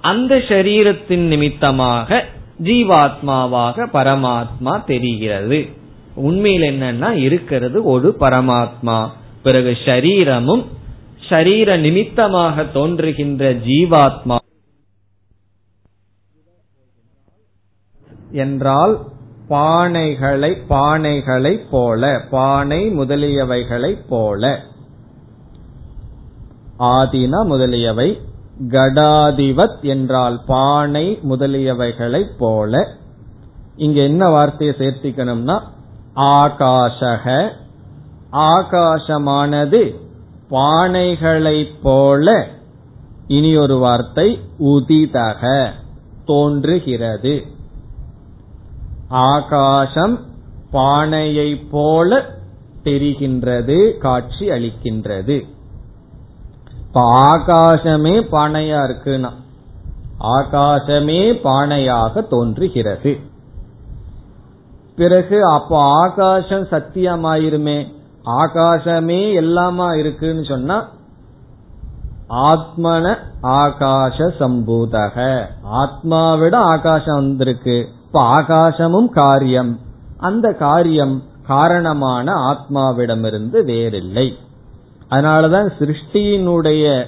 [0.00, 2.24] அந்த சரீரத்தின் நிமித்தமாக
[2.62, 5.68] ஜீவாத்மாவாக பரமாத்மா தெரிகிறது.
[6.14, 9.08] உண்மையில் என்னன்னா இருக்கிறது ஒரு பரமாத்மா.
[9.42, 10.64] பிறகு ஷரீரமும்
[11.28, 14.36] ஷரீர நிமித்தமாக தோன்றுகின்ற ஜீவாத்மா
[18.32, 18.98] என்றால்
[19.48, 24.60] பானைகளை பானைகளை போல பானை முதலியவைகளை போல.
[26.78, 28.20] ஆதினா முதலியவை
[28.68, 32.88] கடாதிவத் என்றால் பானை முதலியவைகளை போல.
[33.76, 35.60] இங்க என்ன வார்த்தையை சேர்த்திக்கணும்னா
[36.16, 37.50] ஆகாஷக.
[38.32, 39.96] ஆகாசமானது
[40.50, 42.48] பானைகளைப் போல.
[43.26, 45.70] இனி ஒரு வார்த்தை உதிதக
[46.24, 47.60] தோன்றுகிறது.
[49.12, 50.20] ஆகாசம்
[50.70, 52.24] பானையை போல
[52.84, 55.42] தெரிகின்றது காட்சி அளிக்கின்றது.
[56.86, 59.30] இப்ப ஆகாசமே பானையா இருக்குன்னா
[60.18, 63.18] ஆகாசமே பானையாக தோன்றுகிறது.
[64.96, 67.86] பிறகு அப்போ ஆகாசம் சத்தியமாயிருமே
[68.24, 70.88] ஆகாசமே எல்லாமா இருக்குன்னு சொன்னா
[72.28, 75.44] ஆத்மன ஆகாச சம்பூதக.
[75.72, 77.88] ஆத்மாவிட ஆகாசம் வந்திருக்கு.
[78.12, 79.80] இப்ப ஆகாசமும் காரியம்.
[80.16, 84.36] அந்த காரியம் காரணமான ஆத்மாவிடமிருந்து வேறில்லை.
[85.10, 87.04] அதனாலதான் சிருஷ்டியினுடைய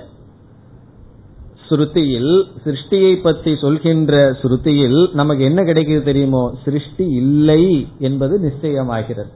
[1.68, 6.54] ஸ்ருதியில் சிருஷ்டியை பற்றி சொல்கின்ற ஸ்ருதியில் நமக்கு என்ன கிடைக்கிறது தெரியுமோ?
[6.64, 9.32] சிருஷ்டி இல்லை என்பது நிச்சயமாகிறது.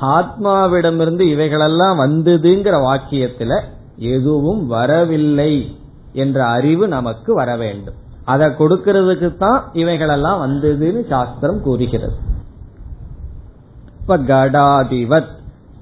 [0.00, 3.62] ஆத்மாவிடமிருந்து இவைகளெல்லாம் வந்ததுங்கிற வாக்கியத்துல
[3.96, 5.76] எதுவும் வரவில்லை
[6.12, 12.16] என்ற அறிவு நமக்கு வர வேண்டும் அதை கொடுக்கிறதுக்கு தான் இவைகளெல்லாம் வந்ததுன்னு சாஸ்திரம் கூறுகிறது.
[14.00, 15.32] இப்ப கடாதிவத்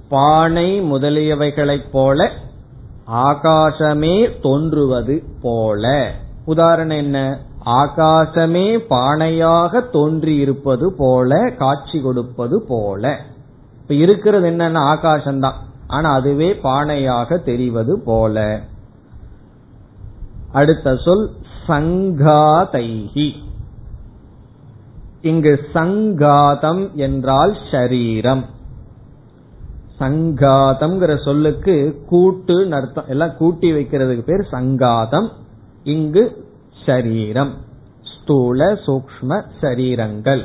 [0.08, 2.30] பானை முதலியவைகளைப் போல
[3.12, 6.12] ஆகாசமே தோன்றுவது போல.
[6.44, 7.38] உதாரணம் என்ன?
[7.64, 13.16] ஆகாசமே பானையாக தோன்றியிருப்பது போல காட்சி கொடுப்பது போல.
[13.82, 15.58] இப்ப இருக்கிறது என்னன்னா ஆகாசம்தான்.
[15.86, 18.60] ஆனா அதுவே பானையாக தெரிவது போல.
[20.52, 21.30] அடுத்த சொல்
[21.68, 23.32] சங்காதைகி
[25.22, 28.44] இங்கு சங்காதம் என்றால் ஷரீரம்.
[29.98, 33.06] சங்காதம்ங்கிற சொல்லுக்கு கூட்டு அர்த்தம்.
[33.08, 35.28] எல்லாம் கூட்டி வைக்கிறதுக்கு பேர் சங்காதம்.
[35.84, 36.44] இங்கு
[36.86, 37.52] ஷரீரம்.
[38.02, 40.44] ஸ்தூல சூக்ம சரீரங்கள்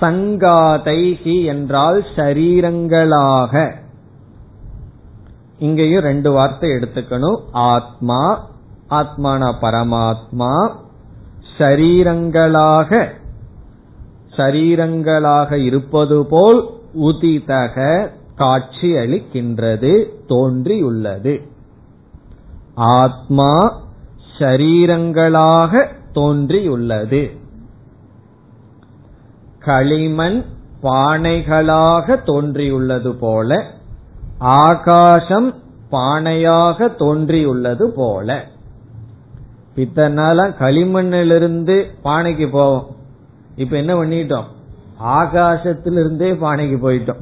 [0.00, 3.74] சங்காதைகி என்றால் ஷரீரங்களாக.
[5.58, 7.40] இங்கேயும் ரெண்டு வார்த்தை எடுத்துக்கணும்.
[7.52, 8.50] ஆத்மா
[8.92, 10.70] ஆத்மானா பரமாத்மா
[11.58, 13.08] சரீரங்களாக
[14.36, 21.34] சரீரங்களாக இருப்பது போல் உதிதக காட்சி அளிக்கின்றது தோன்றியுள்ளது.
[22.74, 23.82] ஆத்மா
[24.38, 27.22] சரீரங்களாக தோன்றியுள்ளது.
[29.58, 30.44] களிமண்
[30.82, 33.66] பானைகளாக தோன்றியுள்ளது போல
[34.38, 35.54] ஆகாசம்
[35.90, 38.50] பானையாக தோன்றியுள்ளது போல.
[39.76, 42.86] இத்தனால களிமண்ணிலிருந்து பானைக்கு போவோம்.
[43.56, 44.44] இப்ப என்ன பண்ணிட்டோம்?
[45.04, 47.20] ஆகாசத்திலிருந்தே பானைக்கு போயிட்டோம்.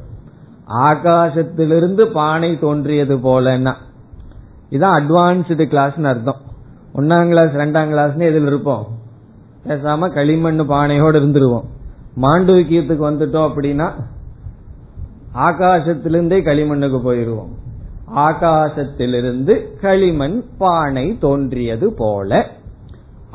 [0.67, 3.73] ஆகாசத்திலிருந்து பானை தோன்றியது போலன்னா.
[4.69, 6.41] இதான் அட்வான்ஸ்டு கிளாஸ்னு அர்த்தம்.
[6.95, 8.87] ஒன்னாம் கிளாஸ் ரெண்டாம் கிளாஸ்னு எதில் இருப்போம்?
[9.67, 11.65] பேசாம களிமண் பானையோடு இருந்துருவோம்.
[12.21, 13.91] மாண்டவிக்கியத்துக்கு வந்துட்டோம் அப்படின்னா
[15.35, 17.60] ஆகாசத்திலிருந்தே களிமண்ணுக்கு போயிருவோம்.
[18.15, 22.49] ஆகாசத்திலிருந்து களிமண் பானை தோன்றியது போல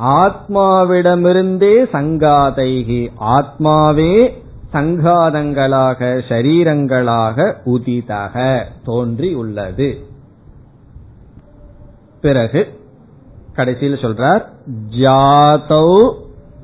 [0.02, 10.04] ஆத்மாவிடமிருந்தே சங்காதைகி ஆத்மாவே சங்காதங்களாக ஷரீரங்களாக உதிதக தோன்றியுள்ளது.
[12.20, 12.80] பிறகு
[13.54, 14.44] கடைசியில் சொல்றார்
[14.90, 16.12] ஜாதௌ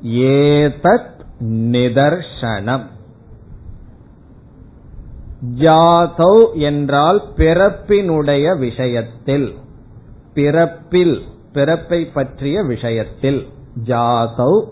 [0.03, 1.11] ஏதத்
[1.41, 2.83] நிதர்சனம்
[5.51, 9.55] ஜாதௌ என்றால் பிறப்பினுடைய விஷயத்தில்.
[10.33, 11.21] பிறப்பில்
[11.53, 13.47] பிறப்பை பற்றிய விஷயத்தில்.
[13.83, 14.65] ஜாதௌ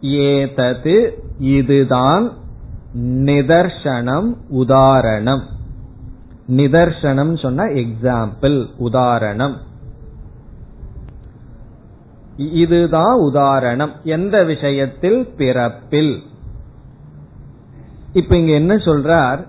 [0.00, 2.32] ஏதது இதுதான்
[2.98, 5.42] நிதர்சனம் உதாரணம்.
[6.48, 9.56] நிதர்சனம் சொன்ன எக்ஸாம்பிள் உதாரணம்.
[12.36, 13.92] இதுதான் உதாரணம்.
[14.04, 15.26] எந்த விஷயத்தில்?
[15.36, 16.22] பிறப்பில்.
[18.12, 19.46] இப்ப இங்க என்ன சொல்றார்?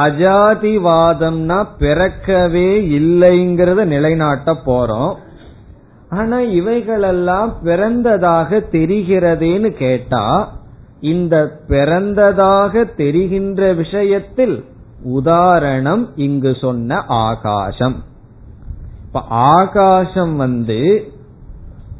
[0.00, 5.14] அஜாதிவாதம்னா பிறக்கவே இல்லைங்கிறத நிலைநாட்ட போறோம்.
[6.08, 10.52] ஆனா இவைகளெல்லாம் பிறந்ததாக தெரிகிறதேன்னு கேட்டா
[11.00, 14.64] இந்த பிறந்ததாக தெரிகின்ற விஷயத்தில்
[15.02, 18.04] உதாரணம் இங்கு சொன்ன ஆகாசம்.
[19.06, 21.12] இப்ப ஆகாசம் வந்து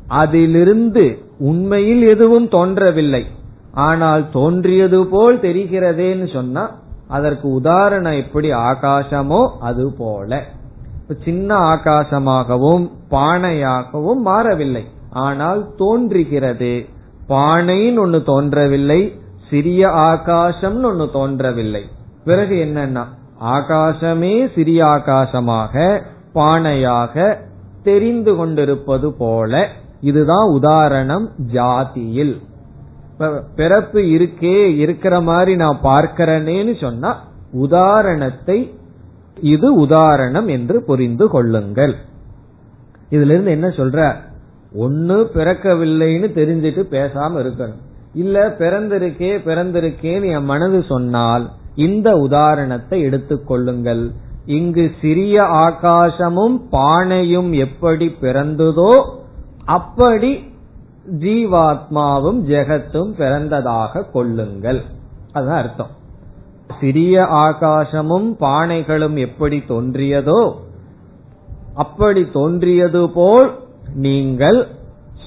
[0.07, 3.27] அதிலிருந்து உண்மையில் எதுவும் தோன்றவில்லை.
[3.75, 6.71] ஆனால் தோன்றியது போல் தெரிகிறதேன்னு சொன்னா
[7.09, 10.43] அதற்கு உதாரணம் எப்படி ஆகாசமோ அது போல.
[11.25, 14.85] சின்ன ஆகாசமாகவும் பானையாகவும் மாறவில்லை.
[15.11, 16.87] ஆனால் தோன்றுகிறது.
[17.29, 19.21] பானைன்னு ஒன்னு தோன்றவில்லை
[19.51, 21.85] சிறிய ஆகாசம்னு ஒன்னு தோன்றவில்லை.
[22.25, 23.05] பிறகு என்னன்னா
[23.41, 26.03] ஆகாசமே சிறிய ஆகாசமாக
[26.35, 27.37] பானையாக
[27.83, 29.69] தெரிந்து கொண்டிருப்பது போல.
[30.01, 32.41] இதுதான் உதாரணம் ஜாதியில்.
[33.57, 38.75] பிறப்பு இருக்கே இருக்கிற மாதிரி நான் பார்க்கிறேனேன்னு சொன்னா உதாரணத்தை
[39.41, 41.95] இது உதாரணம் என்று புரிந்து கொள்ளுங்கள்.
[43.11, 44.15] இதுல இருந்து என்ன சொல்ற?
[44.75, 47.81] ஒன்னு பிறக்கவில்லைன்னு தெரிஞ்சிட்டு பேசாம இருக்கணும்.
[48.15, 54.11] இல்ல பிறந்திருக்கே பிறந்திருக்கேன்னு என் மனது சொன்னால் இந்த உதாரணத்தை எடுத்துக்கொள்ளுங்கள்
[54.47, 59.05] இங்கு சிறிய ஆகாசமும் பானையும் எப்படி பிறந்ததோ
[59.65, 60.52] அப்படி
[61.11, 64.83] ஜீவாத்மாவும் ஜெகத்தும் பிறந்ததாக கொள்ளுங்கள்.
[65.33, 65.91] அதுதான் அர்த்தம்.
[66.81, 70.55] சிறிய ஆகாசமும் பானைகளும் எப்படி தோன்றியதோ
[71.75, 73.59] அப்படி தோன்றியது போல்
[73.95, 74.67] நீங்கள்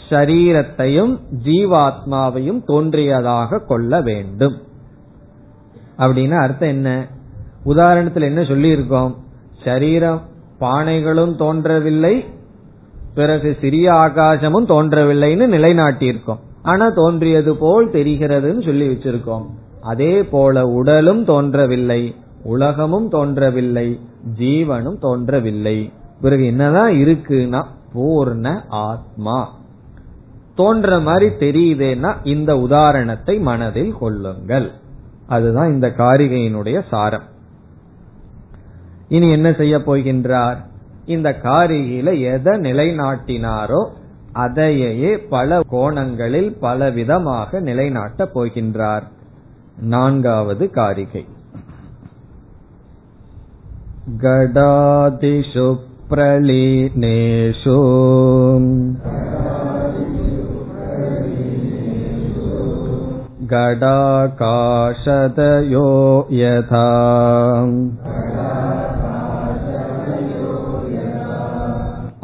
[0.09, 4.55] ஷரீரத்தையும் ஜீவாத்மாவையும் தோன்றியதாக கொள்ள வேண்டும்.
[5.97, 7.07] அப்படின்னு அர்த்தம் என்ன?
[7.65, 9.15] உதாரணத்தில் என்ன சொல்லி இருக்கோம்
[9.63, 10.21] சரீரம்
[10.59, 12.25] பானைகளும் தோன்றவில்லை
[13.15, 16.39] பிறகு சிறிய ஆகாசமும் தோன்றவில்லைன்னு நிலைநாட்டியிருக்கோம்.
[16.61, 19.45] ஆனா தோன்றியது போல் தெரிகிறதுன்னு சொல்லி வச்சிருக்கோம்.
[19.81, 23.99] அதே போல உடலும் தோன்றவில்லை உலகமும் தோன்றவில்லை
[24.39, 25.91] ஜீவனும் தோன்றவில்லை.
[26.21, 27.63] பிறகு என்னதான் இருக்குன்னா
[27.93, 29.55] பூர்ண ஆத்மா.
[30.55, 34.71] தோன்ற மாதிரி தெரியுதேன்னா இந்த உதாரணத்தை மனதில் கொள்ளுங்கள்.
[35.27, 37.33] அதுதான் இந்த காரிகையினுடைய சாரம்.
[39.07, 40.57] இனி என்ன செய்ய போகின்றார்?
[41.06, 43.82] இந்த காரிகையில எதை நிலைநாட்டினாரோ
[44.44, 49.06] அதையே பல கோணங்களில் பல விதமாக நிலைநாட்டப் போகின்றார்
[49.94, 51.24] நான்காவது காரிகை
[54.22, 55.66] गडादिषु
[56.10, 57.76] प्रलीनेषु
[64.22, 65.86] गडाकाशदयो
[66.32, 66.86] यथा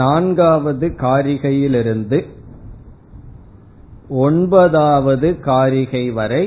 [0.00, 2.18] நான்காவது காரிகையிலிருந்து
[4.08, 6.42] ஒன்பதாவது காரிகை வரை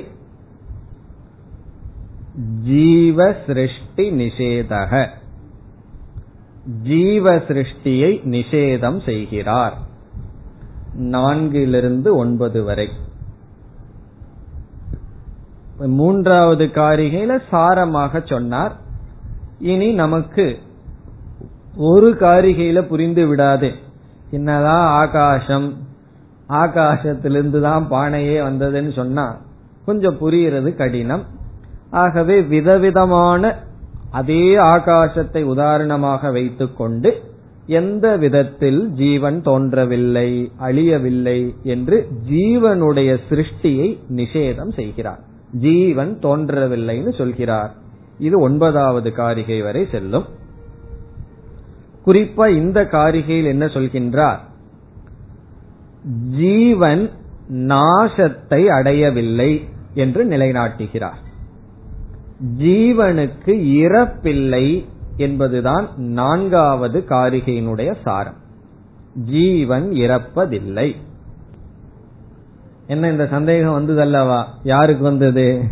[2.39, 5.09] ஜீவ சிருஷ்டி நிஷேதக.
[6.82, 9.76] ஜீவ சிருஷ்டியை நிஷேதம் செய்கிறார்.
[10.99, 12.89] நான்கிலிருந்து ஒன்பது வரை.
[15.78, 18.76] மூன்றாவது காரிகையில சாரமாக சொன்னார்.
[19.59, 20.59] இனி நமக்கு
[21.76, 23.72] ஒரு காரிகையில புரிந்து விடாது.
[24.30, 25.76] என்னதான் ஆகாசம்
[26.49, 29.36] ஆகாசத்திலிருந்து தான் பானையே வந்ததுன்னு சொன்னா
[29.86, 31.36] கொஞ்சம் புரியறது கடினம்.
[31.91, 33.59] ஆகவே விதவிதமான
[34.11, 37.22] அதே ஆகாசத்தை உதாரணமாக வைத்துக்கொண்டு
[37.66, 45.20] எந்த விதத்தில் ஜீவன் தோன்றவில்லை அழியவில்லை என்று ஜீவனுடைய சிருஷ்டியை நிஷேதம் செய்கிறார்.
[45.53, 47.74] ஜீவன் தோன்றவில்லைன்னு சொல்கிறார்.
[48.18, 50.24] இது ஒன்பதாவது காரிகை வரை செல்லும்.
[52.07, 54.39] குறிப்பா இந்த காரிகையில் என்ன சொல்கின்றார்?
[56.36, 57.11] ஜீவன்
[57.51, 61.26] நாசத்தை அடையவில்லை என்று நிலைநாட்டுகிறார்.
[62.59, 64.84] ஜீவனுக்கு இறப்பில்லை
[65.16, 68.36] என்பதுதான் நான்காவது காரிகையினுடைய சாரம்.
[69.30, 70.95] ஜீவன் இறப்பதில்லை.
[72.86, 74.45] என்ன இந்த சந்தேகம் வந்ததல்லவா?
[74.62, 75.62] யாருக்கு வந்தது?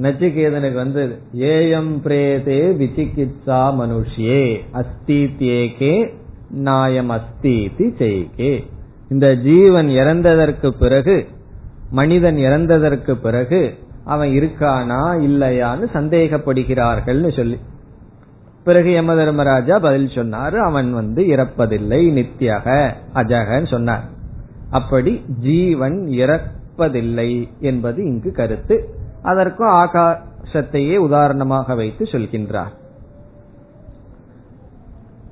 [0.00, 1.18] நச்சிகேதனுக்கு வந்தது.
[1.32, 6.12] ஏயம் பிரேதே விசிகித்சா மனுஷியே அஸ்தித்யேகே
[6.50, 8.66] நாயம் அஸ்தீதி செய்கே.
[9.08, 11.26] இந்த ஜீவன் இறந்ததற்கு பிறகு
[11.90, 13.74] மனிதன் இறந்ததற்கு பிறகு
[14.10, 17.58] அவன் இருக்கானா இல்லையான்னு சந்தேகப்படுகிறார்கள்னு சொல்லி.
[18.64, 24.04] பிறகு யம தர்மராஜா பதில் சொன்னாரு அவன் வந்து இறப்பதில்லை நித்தியக அஜகன்னு சொன்னார்.
[24.70, 27.30] அப்படி ஜீவன் இறப்பதில்லை
[27.60, 28.76] என்பது இங்கு கருத்து.
[29.22, 32.74] அதற்கும் ஆகாசத்தையே உதாரணமாக வைத்து சொல்கின்றார்.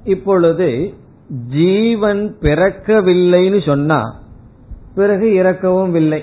[0.05, 0.95] இப்பொழுது
[1.49, 4.01] ஜீவன் பிறக்கவில்லைன்னு சொன்னா
[4.95, 6.23] பிறகு இறக்கவும் இல்லை.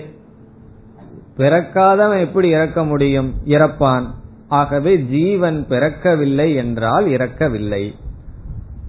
[1.38, 3.34] பிறக்காதவன் எப்படி இறக்க முடியும்?
[3.46, 4.14] இறப்பான்.
[4.48, 7.94] ஆகவே ஜீவன் பிறக்கவில்லை என்றால் இறக்கவில்லை.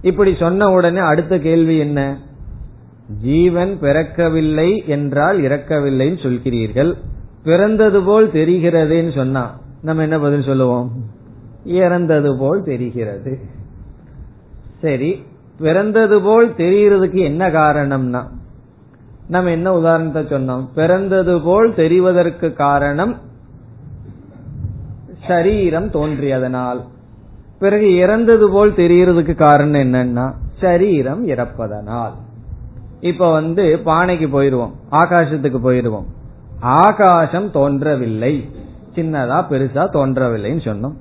[0.01, 2.17] இப்படி சொன்ன உடனே அடுத்த கேள்வி என்ன?
[3.21, 6.93] ஜீவன் பிறக்கவில்லை என்றால் இறக்கவில்லைன்னு சொல்கிறீர்கள்.
[7.43, 10.91] பிறந்தது போல் தெரிகிறதுன்னு சொன்னா நம்ம என்ன பதில் சொல்லுவோம்?
[11.63, 13.39] இறந்தது போல் தெரிகிறது.
[14.81, 15.23] சரி
[15.57, 18.27] பிறந்தது போல் தெரிகிறதுக்கு என்ன காரணம்னா
[19.27, 20.67] நம்ம என்ன உதாரணத்தை சொன்னோம்?
[20.75, 23.15] பிறந்தது போல் தெரிவதற்கு காரணம்
[25.27, 26.81] சரீரம் தோன்றியதனால்.
[27.59, 32.11] பிறகு இறந்தது போல் தெரியறதுக்கு காரணம் என்னன்னா சரீரம் இறப்பதனால்.
[32.99, 36.07] இப்ப வந்து பானைக்கு போயிருவோம் ஆகாசத்துக்கு போயிருவோம்.
[36.59, 38.49] ஆகாசம் தோன்றவில்லை.
[38.95, 40.95] சின்னதா பெருசா தோன்றவில்லைன்னு சொன்னோம்.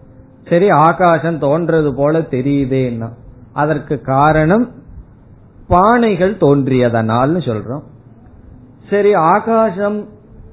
[0.48, 3.08] சரி ஆகாசம் தோன்றது போல தெரியுதேன்னா
[3.52, 4.70] அதற்கு காரணம்
[5.68, 7.82] பானைகள் தோன்றியதனால்னு சொல்றோம்.
[8.90, 10.08] சரி ஆகாசம்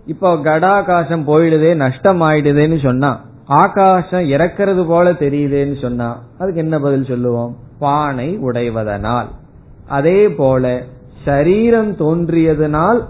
[0.05, 7.55] இப்போ கடாகாசம் போயிடுதே நஷ்டம் ஆயிடுதேன்னு சொன்னா ஆகாசம் இறக்கிறது போல தெரியுதேன்னு சொன்னா அதுக்கு என்ன பதில் சொல்லுவோம்?
[7.79, 9.25] பானை உடைவதனால்.
[9.87, 10.83] அதே போல
[11.25, 13.01] சரீரம் தோன்றியதனால்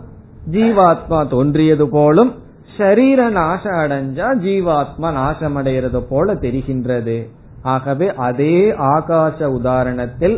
[0.52, 2.32] ஜீவாத்மா தோன்றியது போலும்
[2.78, 7.30] சரீர நாசம் அடைஞ்சா ஜீவாத்மா நாசம் அடைகிறது போல தெரிகின்றது.
[7.64, 10.38] ஆகவே அதே ஆகாச உதாரணத்தில்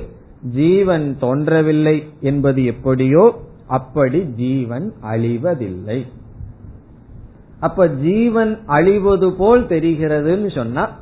[0.53, 3.25] ஜீவன் தோன்றவில்லை என்பது எப்படியோ
[3.67, 6.05] அப்படி ஜீவன் அழிவதில்லை.
[7.59, 10.99] அப்ப ஜீவன் அழிவது போல் தெரிகிறதுன்னு சொன்னா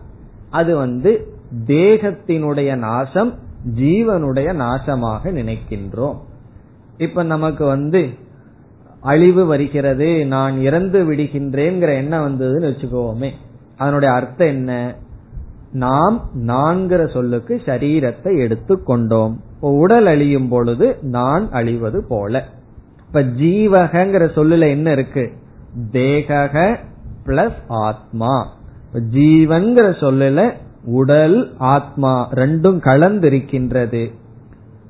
[0.50, 1.34] அது வந்து
[1.66, 3.34] தேகத்தினுடைய நாசம்
[3.76, 6.18] ஜீவனுடைய நாசமாக நினைக்கின்றோம்.
[6.98, 8.10] இப்ப நமக்கு வந்து
[9.02, 13.30] அழிவு வருகிறது நான் இறந்து விடுகின்றேங்கிற எண்ணம் வந்ததுன்னு வச்சுக்கோமே.
[13.78, 14.96] அதனுடைய அர்த்தம் என்ன?
[15.72, 19.36] நாம் நான்கிற சொல்லுக்கு சரீரத்தை எடுத்துக்கொண்டோம்.
[19.72, 22.46] உடல் அழியும் பொழுது நான் அழிவது போல.
[23.08, 25.32] இப்ப ஜீவகங்கிற சொல்லுல என்ன இருக்கு?
[25.92, 26.76] தேகக
[27.26, 28.48] பிளஸ் ஆத்மா.
[28.94, 30.54] ஜீவன்கிற சொல்லுல
[30.86, 34.14] உடல் ஆத்மா ரெண்டும் கலந்திருக்கின்றது.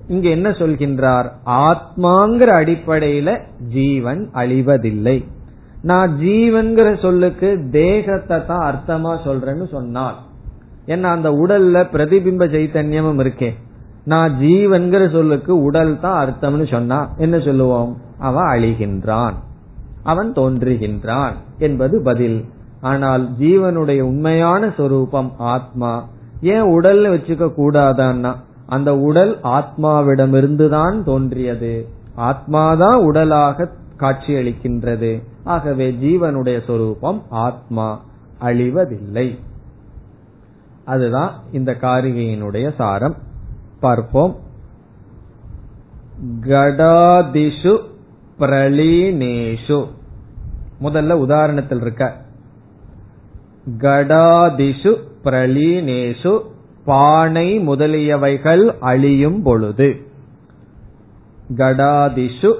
[0.07, 1.32] இங்க என்ன சொல்கின்றார்?
[1.45, 5.26] ஆத்மாங்கிற அடிப்படையில ஜீவன் அழிவதில்லை.
[5.82, 10.15] நான் ஜீவன்கிற சொல்லுக்கு தேகத்தை தான் அர்த்தமா சொல்றேன்னு சொன்னால்
[10.88, 13.53] ஏன்னா அந்த உடல்ல பிரதிபிம்ப சைத்தன்யமும் இருக்கே.
[14.04, 17.97] நான் ஜீவன்கிற சொல்லுக்கு உடல் தான் அர்த்தம்னு சொன்னா என்ன சொல்லுவோம்?
[18.20, 19.34] அவன் அழிகின்றான்.
[20.04, 22.45] அவன் தோன்றுகின்றான் என்பது பதில்.
[22.82, 26.08] ஆனால் ஜீவனுடைய உண்மையான சொரூபம் ஆத்மா.
[26.41, 28.34] ஏன் உடல்ல வச்சுக்க கூடாதான்னா
[28.66, 31.88] அந்த உடல் ஆத்மாவிடமிருந்துதான் தோன்றியது.
[32.18, 35.24] ஆத்மாதான் உடலாக காட்சியளிக்கின்றது.
[35.43, 38.01] ஆகவே ஜீவனுடைய சொரூபம் ஆத்மா.
[38.41, 39.39] அழிவதில்லை.
[40.86, 43.16] அதுதான் இந்த காரிகையினுடைய சாரம்.
[43.84, 44.34] பார்ப்போம்.
[46.42, 47.74] கடாதிஷு
[48.40, 49.80] பிரளீனேஷு.
[50.82, 52.06] முதல்ல உதாரணத்தில் இருக்க.
[53.78, 56.34] கடாதிஷு பிரளீனேஷு
[56.86, 59.90] பானை முதலியவைகள் அழியும் பொழுது.
[61.58, 62.52] கடாதிஷு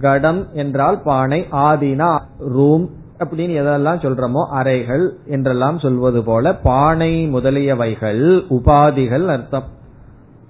[0.00, 2.10] கடம் என்றால் பானை ஆதினா
[2.48, 2.84] ரூம்
[3.18, 9.76] அப்படின்னு எதெல்லாம் சொல்றோமோ அறைகள் என்றெல்லாம் சொல்வது போல பானை முதலியவைகள் உபாதிகள் அர்த்தம்.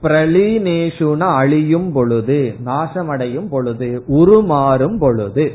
[0.03, 5.53] பிரலீனேஷுன அழியும் பொழுது நாசமடையும் பொழுது உருமாறும் பொழுது.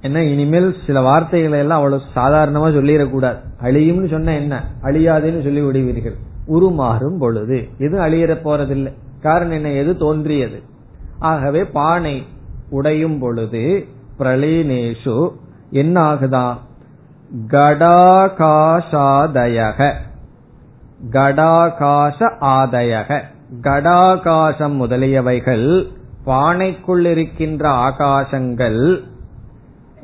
[0.00, 3.36] என்ன இனிமேல் சில வார்த்தைகளை எல்லாம் அவ்வளவு சாதாரணமா சொல்லிடக்கூடாது.
[3.62, 4.64] அழியும்னு சொன்ன என்ன?
[4.82, 6.14] அழியாதுன்னு சொல்லி விடுவீர்கள்
[6.48, 7.68] உருமாறும் பொழுது.
[7.78, 8.92] எதுவும் அழியற போறதில்லை.
[9.22, 9.70] காரணம் என்ன?
[9.70, 10.62] எது தோன்றியது?
[11.18, 12.26] ஆகவே பானை
[12.70, 13.86] உடையும் பொழுது
[14.18, 15.32] பிரளீனேஷு
[15.70, 16.54] என்ன ஆகுதா
[17.48, 19.92] கடாகாஷாதயக.
[21.00, 23.20] கடாகாச ஆதயக.
[23.60, 25.86] கடாகாசம் முதலியவைகள்
[26.26, 29.00] பானைக்குள் இருக்கின்ற ஆகாசங்கள்.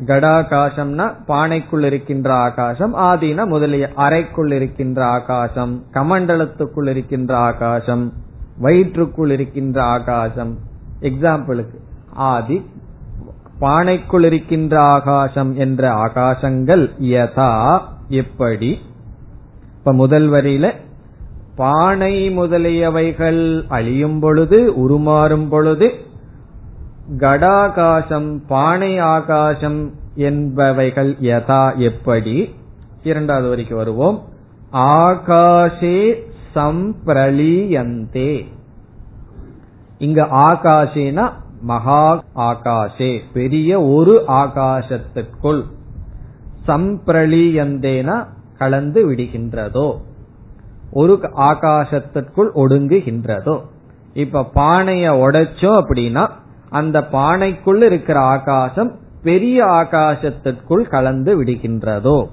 [0.06, 8.12] கடாகாசம்னா பானைக்குள் இருக்கின்ற ஆகாசம் ஆதினா முதலிய அறைக்குள் இருக்கின்ற ஆகாசம் கமண்டலத்துக்குள் இருக்கின்ற ஆகாசம்
[8.58, 10.58] வயிற்றுக்குள் இருக்கின்ற ஆகாசம்.
[11.00, 11.78] எக்ஸாம்பிளுக்கு
[12.14, 12.66] ஆதி
[13.60, 18.80] பானைக்குள் இருக்கின்ற ஆகாசம் என்ற ஆகாசங்கள் யதா எப்படி
[19.82, 20.76] இப்ப முதல் வரியில
[21.56, 25.92] பானை முதலியவைகள் அழியும் பொழுது உருமாறும் பொழுது
[27.18, 32.54] கடாகாசம் பானை ஆகாசம் என்பவைகள் யதா எப்படி?
[33.02, 34.22] இரண்டாவது வரைக்கும் வருவோம்.
[34.72, 36.14] ஆகாஷே
[36.54, 38.46] சம்பிரளியந்தே.
[39.98, 45.62] இங்க ஆகாஷேனா மகா ஆகாஷே பெரிய ஒரு ஆகாசத்திற்குள்
[46.66, 48.26] சம்பிரளியந்தேனா
[48.62, 49.86] கலந்து விடுகின்றதோ?
[50.92, 53.60] ஒரு ஆகாசத்திற்குள் ஒடுங்குகின்றதோ?
[54.14, 56.28] இப்ப பானைய உடைச்சோம் அப்படின்னா
[56.70, 58.92] அந்த பானைக்குள் இருக்கிற ஆகாசம்
[59.22, 62.26] பெரிய ஆகாசத்திற்குள் கலந்து விடுகின்றதோ?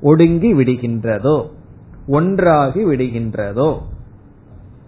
[0.00, 1.36] ஒடுங்கி விடுகின்றதோ?
[2.06, 3.68] ஒன்றாகி விடுகின்றதோ?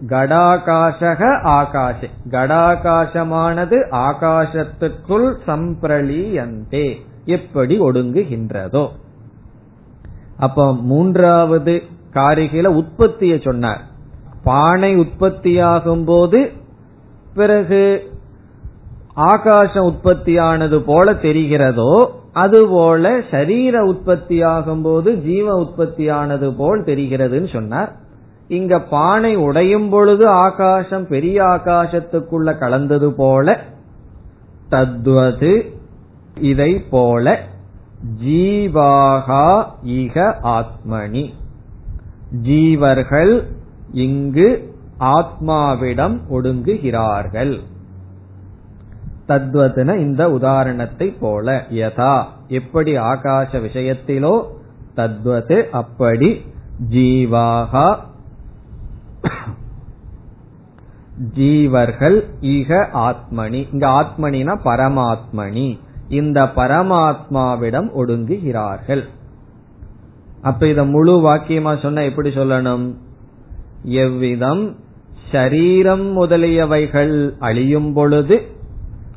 [0.09, 1.21] கடாகாசக
[1.59, 6.85] ஆகாஷ கடாகாசமானது ஆகாசத்துக்குள் சம்பிரளியந்தே.
[7.25, 8.89] எப்படி ஒடுங்குகின்றதோ?
[10.45, 11.73] அப்ப மூன்றாவது
[12.13, 13.81] காரிகையில உற்பத்திய சொன்னார்.
[14.43, 16.39] பானை உற்பத்தியாகும் போது
[17.35, 17.83] பிறகு
[19.31, 21.93] ஆகாசம் உற்பத்தியானது போல தெரிகிறதோ
[22.33, 27.91] அதுபோல சரீர உற்பத்தியாகும் போது ஜீவ உற்பத்தியானது போல் தெரிகிறதுன்னு சொன்னார்.
[28.47, 33.57] இங்க பானை உடையும் பொழுது ஆகாசம் பெரிய ஆகாசத்துக்குள்ள கலந்தது போல
[34.69, 35.53] தத்வது
[36.51, 37.25] இதை போல
[38.23, 39.45] ஜீவாகா
[39.83, 40.15] இக
[40.57, 41.25] ஆத்மனி
[42.47, 43.33] ஜீவர்கள்
[44.05, 44.47] இங்கு
[45.17, 47.53] ஆத்மாவிடம் ஒடுங்குகிறார்கள்.
[49.27, 52.15] தத்வதுன இந்த உதாரணத்தை போல யதா
[52.47, 54.33] எப்படி ஆகாச விஷயத்திலோ
[54.95, 56.29] தத்வது அப்படி
[56.95, 57.87] ஜீவாகா
[61.37, 62.17] ஜீவர்கள்
[62.55, 65.69] ஈக ஆத்மனி இங்க ஆத்மனினா பரமாத்மனி
[66.11, 69.03] இந்த பரமாத்மாவிடம் ஒடுங்குகிறார்கள்.
[70.41, 72.85] அப்ப இத முழு வாக்கியமா சொன்ன எப்படி சொல்லணும்?
[73.83, 74.75] எவ்விதம்
[75.31, 78.37] ஷரீரம் முதலியவைகள் அழியும் பொழுது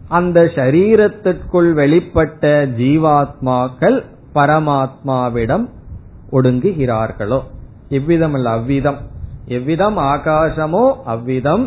[0.09, 3.99] அந்த ஷரீரத்திற்குள் வெளிப்பட்ட ஜீவாத்மாக்கள்
[4.35, 5.65] பரமாத்மாவிடம்
[6.33, 7.41] ஒடுங்குகிறார்களோ?
[7.89, 9.01] எவ்விதம் அல்ல அவ்விதம்.
[9.47, 11.65] எவ்விதம் ஆகாசமோ அவ்விதம்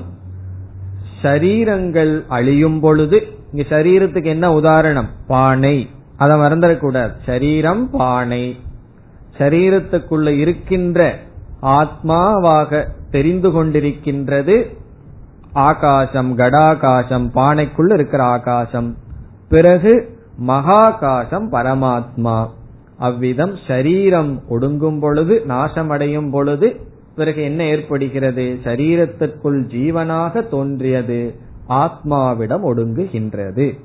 [1.21, 3.19] ஷரீரங்கள் அழியும் பொழுது
[3.51, 5.09] இங்க சரீரத்துக்கு என்ன உதாரணம்?
[5.27, 5.89] பானை.
[6.17, 8.59] அதை மறந்துடக்கூடாது சரீரம் பானை.
[9.37, 11.19] சரீரத்துக்குள்ள இருக்கின்ற
[11.61, 14.77] ஆத்மாவாக தெரிந்து கொண்டிருக்கின்றது
[15.51, 18.95] ஆகாசம் கடாகாசம் பானைக்குள்ள இருக்கிற ஆகாசம்.
[19.49, 20.17] பிறகு
[20.47, 22.49] மகாகாசம் பரமாத்மா.
[22.97, 26.79] அவ்விதம் சரீரம் ஒடுங்கும் பொழுது நாசமடையும் பொழுது
[27.15, 28.59] பிறகு என்ன ஏற்படுகிறது?
[28.63, 31.35] சரீரத்திற்குள் ஜீவனாக தோன்றியது.
[31.69, 33.79] ஆத்மாவிடம் ஒடுங்குகின்றது.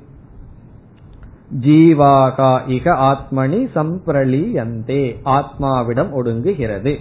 [1.61, 6.97] ஜீவாகா இக ஆத்மனி சம்பிரளியந்தே ஆத்மாவிடம் ஒடுங்குகிறது.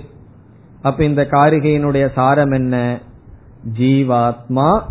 [0.83, 3.01] அப்ப இந்த காரிகையினுடைய சாரம் என்ன?
[3.79, 4.83] ஜீவாத்மா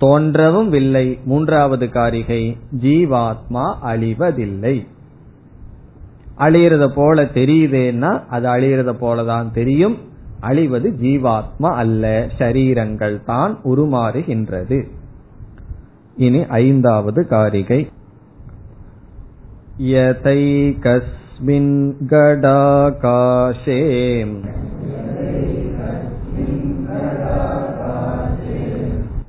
[0.00, 1.18] தோன்றவும் இல்லை.
[1.24, 4.86] மூன்றாவது காரிகை ஜீவாத்மா அழிவதில்லை.
[6.38, 9.98] அழியறத போல தெரியுதேன்னா அது அழியறத போலதான் தெரியும்.
[10.41, 12.05] அழிவது ஜீவாத்மா அல்ல
[12.37, 14.79] ஷரீரங்கள் தான் உருமாறுகின்றது
[16.17, 17.81] இனி ஐந்தாவது காரிகை
[19.83, 21.71] यतैकस्मिन्
[22.03, 23.79] गडाकाशे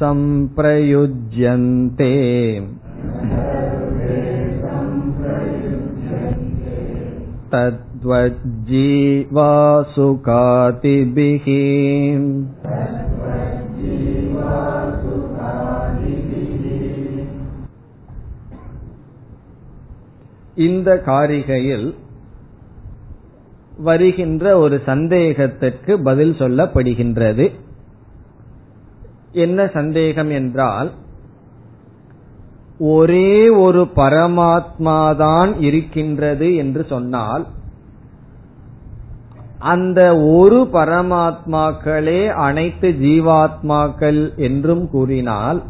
[0.00, 2.10] सम्प्रयुज्यन्ते
[10.16, 11.46] तद्वज्जीवासुकातिभिः
[20.66, 21.94] இந்த காரிகையில்
[23.78, 27.50] வருகின்ற ஒரு சந்தேகத்திற்கு பதில் சொல்லப்படுகின்றது
[29.31, 30.91] என்ன சந்தேகம் என்றால்
[32.79, 37.47] ஒரே ஒரு பரமாத்மாதான் இருக்கின்றது என்று சொன்னால்
[39.59, 45.63] அந்த ஒரு பரமாத்மாக்களே அனைத்து ஜீவாத்மாக்கள் என்றும் கூறினால்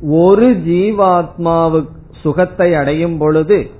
[0.00, 3.70] ஒரு ஜீவாத்மாவு சுகத்தை அடையும் பொழுது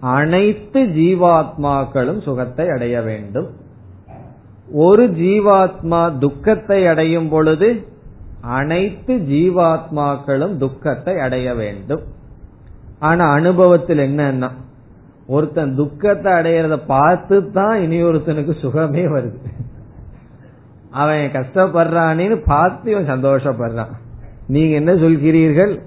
[0.00, 3.50] அனைத்து ஜீவாத்மாக்களும் சுகத்தை அடைய வேண்டும்.
[4.72, 7.94] ஒரு ஜீவாத்மா துக்கத்தை அடையும் பொழுது
[8.40, 12.00] அனைத்து ஜீவாத்மாக்களும் துக்கத்தை அடைய வேண்டும்.
[12.98, 14.50] ஆனா அனுபவத்தில் என்னன்னா
[15.26, 19.38] ஒருத்தன் துக்கத்தை அடையிறத பார்த்து தான் இனி ஒருத்தனுக்கு சுகமே வருது.
[20.90, 23.92] அவன் கஷ்டப்படுறான்னு பார்த்து இவன் சந்தோஷப்படுறான்.
[24.46, 25.80] நீங்க என்ன சொல்கிறீர்கள்?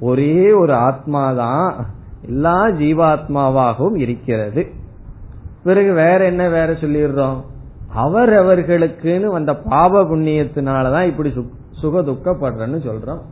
[0.00, 1.86] ஒரே ஒரு ஆத்மா தான்
[2.26, 4.72] எல்லா ஜீவாத்மாவாகவும் இருக்கிறது.
[5.64, 7.40] பிறகு வேற என்ன வேற சொல்லிடுறோம்?
[7.96, 11.32] அவரவர்களுக்குன்னு வந்த பாவ புண்ணியத்தினாலதான் இப்படி
[11.80, 13.22] சுக துக்கப்படுறன்னு சொல்றோம்.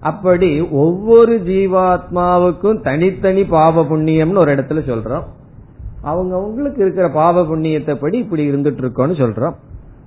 [0.00, 5.26] அப்படி ஒவ்வொரு ஜீவாத்மாவுக்கும் தனித்தனி பாவ புண்ணியம்னு ஒரு இடத்துல சொல்றோம்.
[6.02, 9.54] அவங்க அவங்களுக்கு இருக்கிற பாவ புண்ணியத்தை படி இப்படி இருந்துட்டு இருக்கோம்னு சொல்றோம்.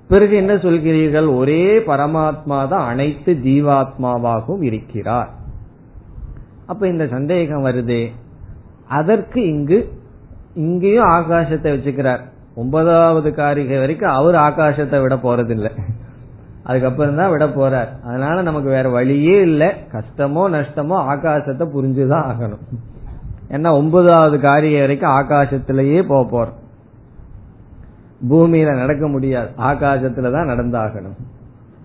[0.08, 1.36] பிறகு என்ன சொல்கிறீர்கள்?
[1.36, 5.30] ஒரே பரமாத்மா தான் அனைத்து ஜீவாத்மாவாகவும் இருக்கிறார்.
[6.66, 8.10] அப்ப இந்த சந்தேகம் வருது.
[8.88, 9.78] அதற்கு இங்கு
[10.54, 12.22] இங்கேயும் ஆகாசத்தை வச்சுக்கிறார்.
[12.54, 15.72] ஒன்பதாவது காரிகை வரைக்கும் அவர் ஆகாசத்தை விட போறதில்லை.
[16.68, 17.88] அதுக்கப்புறம் தான் விட போறார்.
[18.04, 19.66] அதனால நமக்கு வேற வழியே இல்லை.
[19.66, 22.64] கஷ்டமோ நஷ்டமோ ஆகாசத்தை புரிஞ்சுதான் ஆகணும்.
[23.50, 26.56] ஏன்னா ஒன்பதாவது காரிய வரைக்கும் ஆகாசத்திலேயே போக போறோம்.
[28.30, 29.48] பூமியில நடக்க முடியாது.
[29.48, 31.16] ஆகாசத்துல தான் நடந்தாகணும்.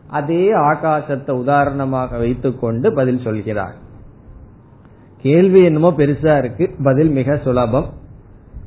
[0.07, 3.75] அதே ஆகாசத்தை உதாரணமாக வைத்துக்கொண்டு பதில் சொல்கிறார்.
[5.21, 6.75] கேள்வி என்னமோ பெருசா இருக்கு.
[6.84, 7.86] பதில் மிக சுலபம்.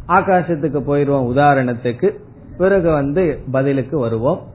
[0.08, 2.10] ஆகாசத்துக்கு போயிருவோம் உதாரணத்துக்கு.
[2.58, 4.54] பிறகு வந்து பதிலுக்கு வருவோம்.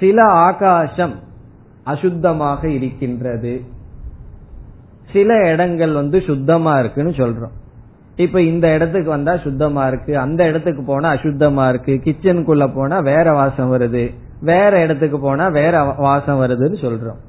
[0.00, 1.14] சில ஆகாசம்
[1.86, 3.62] அசுத்தமாக இருக்கின்றது.
[5.12, 7.54] சில இடங்கள் வந்து சுத்தமா இருக்குன்னு சொல்றோம்.
[8.16, 13.72] இப்ப இந்த இடத்துக்கு வந்தா சுத்தமா இருக்கு அந்த இடத்துக்கு போனா அசுத்தமா இருக்கு கிச்சனுக்குள்ள போனா வேற வாசம்
[13.72, 17.20] வருது வேற இடத்துக்கு போனா வேற வாசம் வருதுன்னு சொல்றோம்.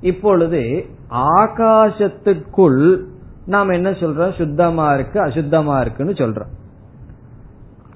[0.00, 3.02] இப்பொழுது ஆகாசத்துக்குள்
[3.46, 4.36] நாம் என்ன சொல்றோம்?
[4.36, 6.50] சுத்தமா இருக்கு அசுத்தமா இருக்குன்னு சொல்றோம்.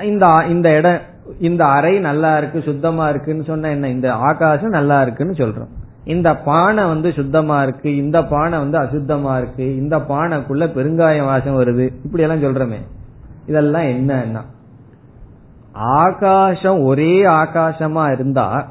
[0.03, 0.99] இந்த இந்த இடம்
[1.39, 3.89] இந்த அறை நல்லா இருக்கு சுத்தமா இருக்குன்னு சொன்ன என்ன?
[3.89, 5.69] இந்த ஆகாசம் நல்லா இருக்குன்னு சொல்றோம்.
[6.05, 11.91] இந்த பானை வந்து சுத்தமா இருக்கு இந்த பானை வந்து அசுத்தமா இருக்கு இந்த பானைக்குள்ள பெருங்காய வாசம் வருது
[12.05, 12.79] இப்படி எல்லாம் சொல்றமே.
[13.47, 14.41] இதெல்லாம் என்னன்னா
[15.73, 18.67] ஆகாசம் ஒரே ஆகாசமா இருந்தா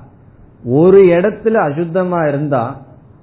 [0.65, 2.77] ஒரு இடத்துல அசுத்தமா இருந்தா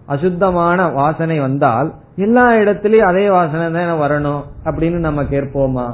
[0.06, 5.92] அசுத்தமான வாசனை வந்தால் எல்லா இடத்துலயும் அதே வாசனை தான் வரணும் அப்படின்னு நம்ம கேட்போமா?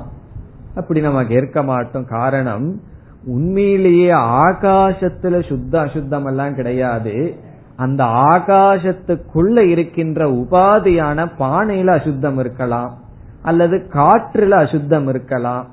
[0.77, 2.05] அப்படி நம்ம கேட்க மாட்டோம்.
[2.05, 2.81] காரணம்
[3.27, 7.35] உண்மையிலேயே ஆகாசத்துல சுத்த அசுத்தம் எல்லாம் கிடையாது.
[7.77, 12.99] அந்த ஆகாசத்துக்குள்ள இருக்கின்ற உபாதியான பானையில அசுத்தம் இருக்கலாம்
[13.43, 15.67] அல்லது காற்றுல அசுத்தம் இருக்கலாம்.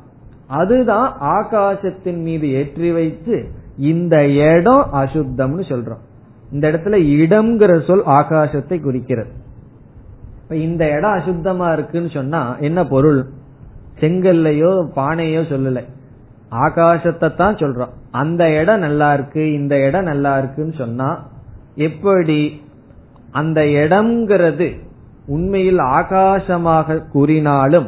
[0.47, 3.47] அதுதான் ஆகாசத்தின் மீது ஏற்றி வைத்து
[3.77, 6.03] இந்த இடம் அசுத்தம்னு சொல்றோம்.
[6.51, 9.29] இந்த இடத்துல இடம்ங்கிற சொல் ஆகாசத்தை குறிக்கிறது.
[10.41, 13.25] இப்ப இந்த இடம் அசுத்தமா இருக்குன்னு சொன்னா என்ன பொருள்?
[13.99, 15.83] செங்கல்லையோ பானையோ சொல்லலை.
[16.51, 17.93] ஆகாசத்தை தான் சொல்றோம்.
[18.11, 21.09] அந்த இடம் நல்லா இருக்கு இந்த இடம் நல்லா இருக்குன்னு சொன்னா
[21.75, 22.61] எப்படி?
[23.31, 24.67] அந்த இடம்ங்கிறது
[25.25, 27.87] உண்மையில் ஆகாசமாக கூறினாலும்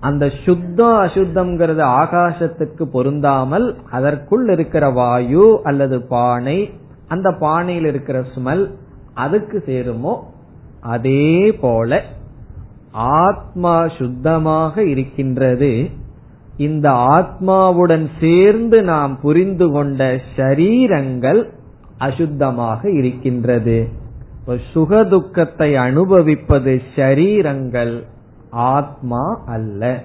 [0.00, 6.70] அந்த சுத்தம் அசுத்தம்ங்கிறது ஆகாசத்துக்கு பொருந்தாமல் அதற்குள் இருக்கிற வாயு அல்லது பானை
[7.08, 8.64] அந்த பானையில் இருக்கிற ஸ்மெல்
[9.14, 10.14] அதுக்கு சேருமோ?
[10.80, 12.02] அதே போல
[12.92, 15.90] ஆத்மா சுத்தமாக இருக்கின்றது.
[16.56, 21.40] இந்த ஆத்மாவுடன் சேர்ந்து நாம் புரிந்து கொண்ட ஷரீரங்கள்
[21.98, 23.88] அசுத்தமாக இருக்கின்றது.
[24.74, 27.94] சுகதுக்கத்தை அனுபவிப்பது ஷரீரங்கள்
[28.50, 30.02] ஆத்மா அல்ல.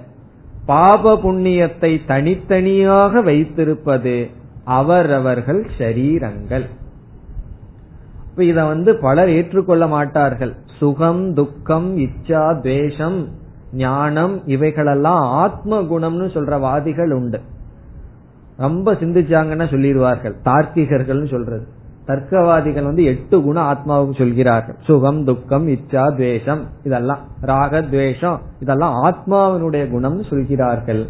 [0.66, 4.30] பாப புண்ணியத்தை தனித்தனியாக வைத்திருப்பது
[4.64, 6.66] அவரவர்கள் ஷரீரங்கள்
[8.30, 10.54] இப்ப இத வந்து பலர் ஏற்றுக்கொள்ள மாட்டார்கள்.
[10.78, 13.18] சுகம் துக்கம் இச்சா துவேஷம்
[13.72, 17.40] ஞானம் இவைகளெல்லாம் ஆத்ம குணம்னு சொல்ற வாதிகள் உண்டு.
[18.56, 20.34] ரொம்ப சிந்திச்சாங்கன்னா சொல்லிடுவார்கள்.
[20.44, 21.66] தார்க்கிகர்கள் சொல்றது.
[22.06, 24.76] தர்க்கவாதிகள் வந்து எட்டு குணம் ஆத்மாவுக்கு சொல்கிறார்கள்.
[24.80, 27.18] சுகம் துக்கம் இச்சா துவேஷம் இதெல்லாம்.
[27.40, 31.06] ராக துவேஷம் இதெல்லாம் ஆத்மாவினுடைய குணம்னு சொல்கிறார்கள்.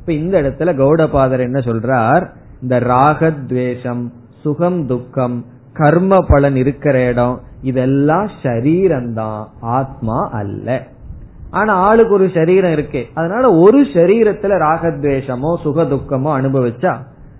[0.00, 2.26] இப்ப இந்த இடத்துல கௌடபாதர் என்ன சொல்றார்?
[2.62, 4.10] இந்த ராகத்வேஷம்
[4.40, 9.44] சுகம் துக்கம் கர்ம பலன் இருக்கிற இடம் இதெல்லாம் சரீரம்தான்.
[9.60, 10.86] ஆத்மா அல்ல.
[11.52, 13.06] ஆனா ஆளுக்கு ஒரு சரீரம் இருக்கு.
[13.14, 16.96] அதனால ஒரு சரீரத்துல ராகத்வேஷமோ சுக துக்கமோ அனுபவிச்சா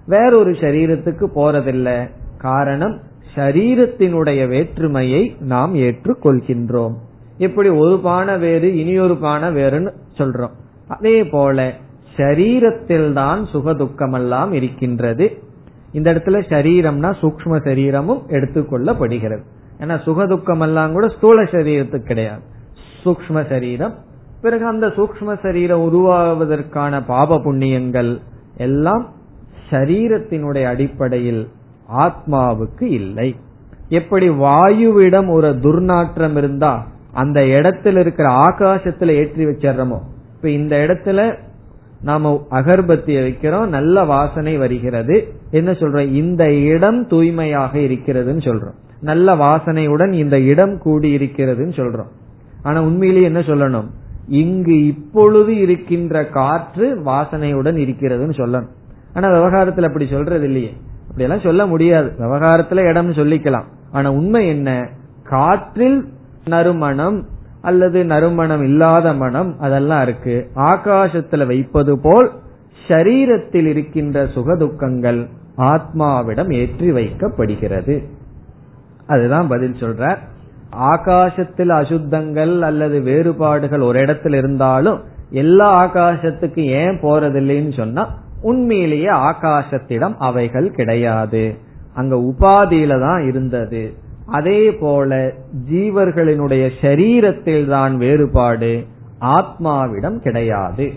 [0.07, 2.11] வேறொரு சரீரத்துக்கு போறதில்லை.
[2.39, 3.01] காரணம்
[3.35, 6.95] சரீரத்தினுடைய வேற்றுமையை நாம் ஏற்றுக்கொள்கின்றோம்.
[7.39, 10.53] இப்படி ஒரு பானை வேறு இனியொரு பானை வேறுன்னு சொல்றோம்.
[10.89, 11.73] அதே போல
[12.17, 15.43] சரீரத்தில்தான் சுகதுக்கம் எல்லாம் இருக்கின்றது.
[15.93, 19.43] இந்த இடத்துல சரீரம்னா சூக்ம சரீரமும் எடுத்துக்கொள்ளப்படுகிறது.
[19.79, 22.51] ஏன்னா சுகதுக்கம் எல்லாம் கூட ஸ்தூல சரீரத்துக்கு கிடையாது.
[23.05, 23.95] சூக்ம சரீரம்.
[24.43, 28.21] பிறகு அந்த சூக்ம சரீரம் உருவாவதற்கான பாப புண்ணியங்கள்
[28.57, 29.13] எல்லாம்
[29.71, 31.49] சரீரத்தினுடைய அடிப்படையில்
[31.99, 33.37] ஆத்மாவுக்கு இல்லை.
[33.89, 39.99] எப்படி வாயுவிடம் ஒரு துர்நாற்றம் இருந்தா அந்த இடத்துல இருக்கிற ஆகாசத்துல ஏற்றி வச்சிடறோமோ?
[40.37, 41.37] இப்ப இந்த இடத்துல
[42.03, 45.35] நாம அகர்பத்திய வைக்கிறோம் நல்ல வாசனை வருகிறது.
[45.51, 46.13] என்ன சொல்றோம்?
[46.13, 48.75] இந்த இடம் தூய்மையாக இருக்கிறதுன்னு சொல்றோம்.
[49.01, 52.09] நல்ல வாசனையுடன் இந்த இடம் கூடி இருக்கிறதுன்னு சொல்றோம்.
[52.63, 53.87] ஆனா உண்மையிலேயே என்ன சொல்லணும்?
[54.29, 58.67] இங்கு இப்பொழுது இருக்கின்ற காற்று வாசனையுடன் இருக்கிறதுன்னு சொல்லணும்.
[59.15, 60.77] ஆனா விவகாரத்துல அப்படி சொல்றது இல்லையே.
[61.03, 62.13] அப்படியெல்லாம் சொல்ல முடியாது.
[62.19, 63.65] விவகாரத்துல இடம்னு சொல்லிக்கலாம்.
[63.93, 64.89] ஆனா உண்மை என்ன?
[65.23, 66.09] காற்றில்
[66.45, 67.27] நறுமணம்
[67.61, 70.51] அல்லது நறுமணம் இல்லாத மனம் அதெல்லாம் இருக்கு.
[70.55, 72.31] ஆகாசத்துல வைப்பது போல்
[72.89, 78.05] ஷரீரத்தில் இருக்கின்ற சுகதுக்கங்கள் ஆத்மாவிடம் ஏற்றி வைக்கப்படுகிறது.
[79.07, 80.17] அதுதான் பதில் சொல்ற
[80.73, 85.01] ஆகாசத்தில் அசுத்தங்கள் அல்லது வேறுபாடுகள் ஒரு இடத்துல இருந்தாலும்
[85.31, 88.09] எல்லா ஆகாசத்துக்கு ஏன் போறதில்லைன்னு சொன்னா
[88.43, 91.55] உண்மையிலேயே ஆகாசத்திடம் அவைகள் கிடையாது.
[91.95, 93.93] அங்க உபாதியில தான் இருந்தது.
[94.27, 95.33] அதே போல
[95.71, 98.87] ஜீவர்களினுடைய சரீரத்தில் தான் வேறுபாடு
[99.21, 100.93] ஆத்மாவிடம் கிடையாது.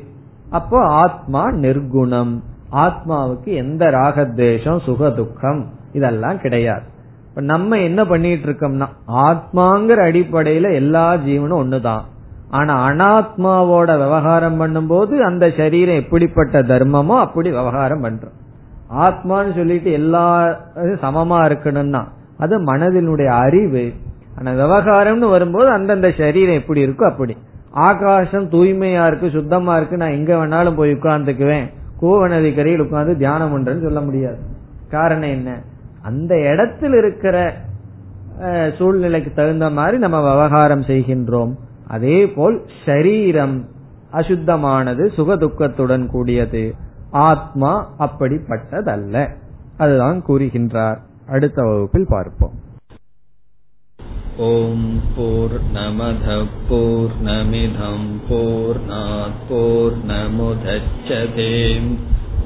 [0.50, 2.42] அப்போ ஆத்மா நிர்குணம்.
[2.72, 5.64] ஆத்மாவுக்கு எந்த ராகத்வேஷம் சுகதுக்கம்
[5.94, 6.94] இதெல்லாம் கிடையாது.
[7.42, 12.02] நம்ம என்ன பண்ணிட்டு இருக்கோம்னா ஆத்மாங்கிற அடிப்படையில எல்லா ஜீவனும் ஒண்ணுதான்.
[12.50, 18.36] ஆனா அனாத்மாவோட விவகாரம் பண்ணும்போது அந்த சரீரம் எப்படிப்பட்ட தர்மமோ அப்படி விவகாரம் பண்றோம்.
[18.96, 20.46] ஆத்மான்னு சொல்லிட்டு எல்லா
[20.78, 22.04] சமமா இருக்கணும்னா
[22.38, 23.94] அது மனதினுடைய அறிவு.
[24.38, 27.38] ஆனா விவகாரம்னு வரும்போது அந்தந்த சரீரம் எப்படி இருக்கோ அப்படி.
[27.70, 31.72] ஆகாசம் தூய்மையா இருக்கு சுத்தமா இருக்கு நான் எங்க வேணாலும் போய் உட்கார்ந்துக்குவேன்.
[32.02, 34.38] கோவநதி கரையில் உட்கார்ந்து தியானம் பண்றேன்னு சொல்ல முடியாது.
[34.90, 35.62] காரணம் என்ன?
[36.06, 37.36] அந்த இடத்தில் இருக்கிற
[38.78, 41.54] சூழ்நிலைக்கு தகுந்த மாதிரி நம்ம விவகாரம் செய்கின்றோம்.
[41.88, 43.58] அதே போல் சரீரம்
[44.12, 46.64] அசுத்தமானது சுக துக்கத்துடன் கூடியது.
[47.12, 49.16] ஆத்மா அப்படிப்பட்டதல்ல.
[49.78, 51.00] அதுதான் கூறுகின்றார்.
[51.28, 52.64] அடுத்த வகுப்பில் பார்ப்போம்.
[54.38, 58.10] ஓம் போர் நமத போர் நமிதம்
[59.50, 61.90] போர் நமுதச்சதேம்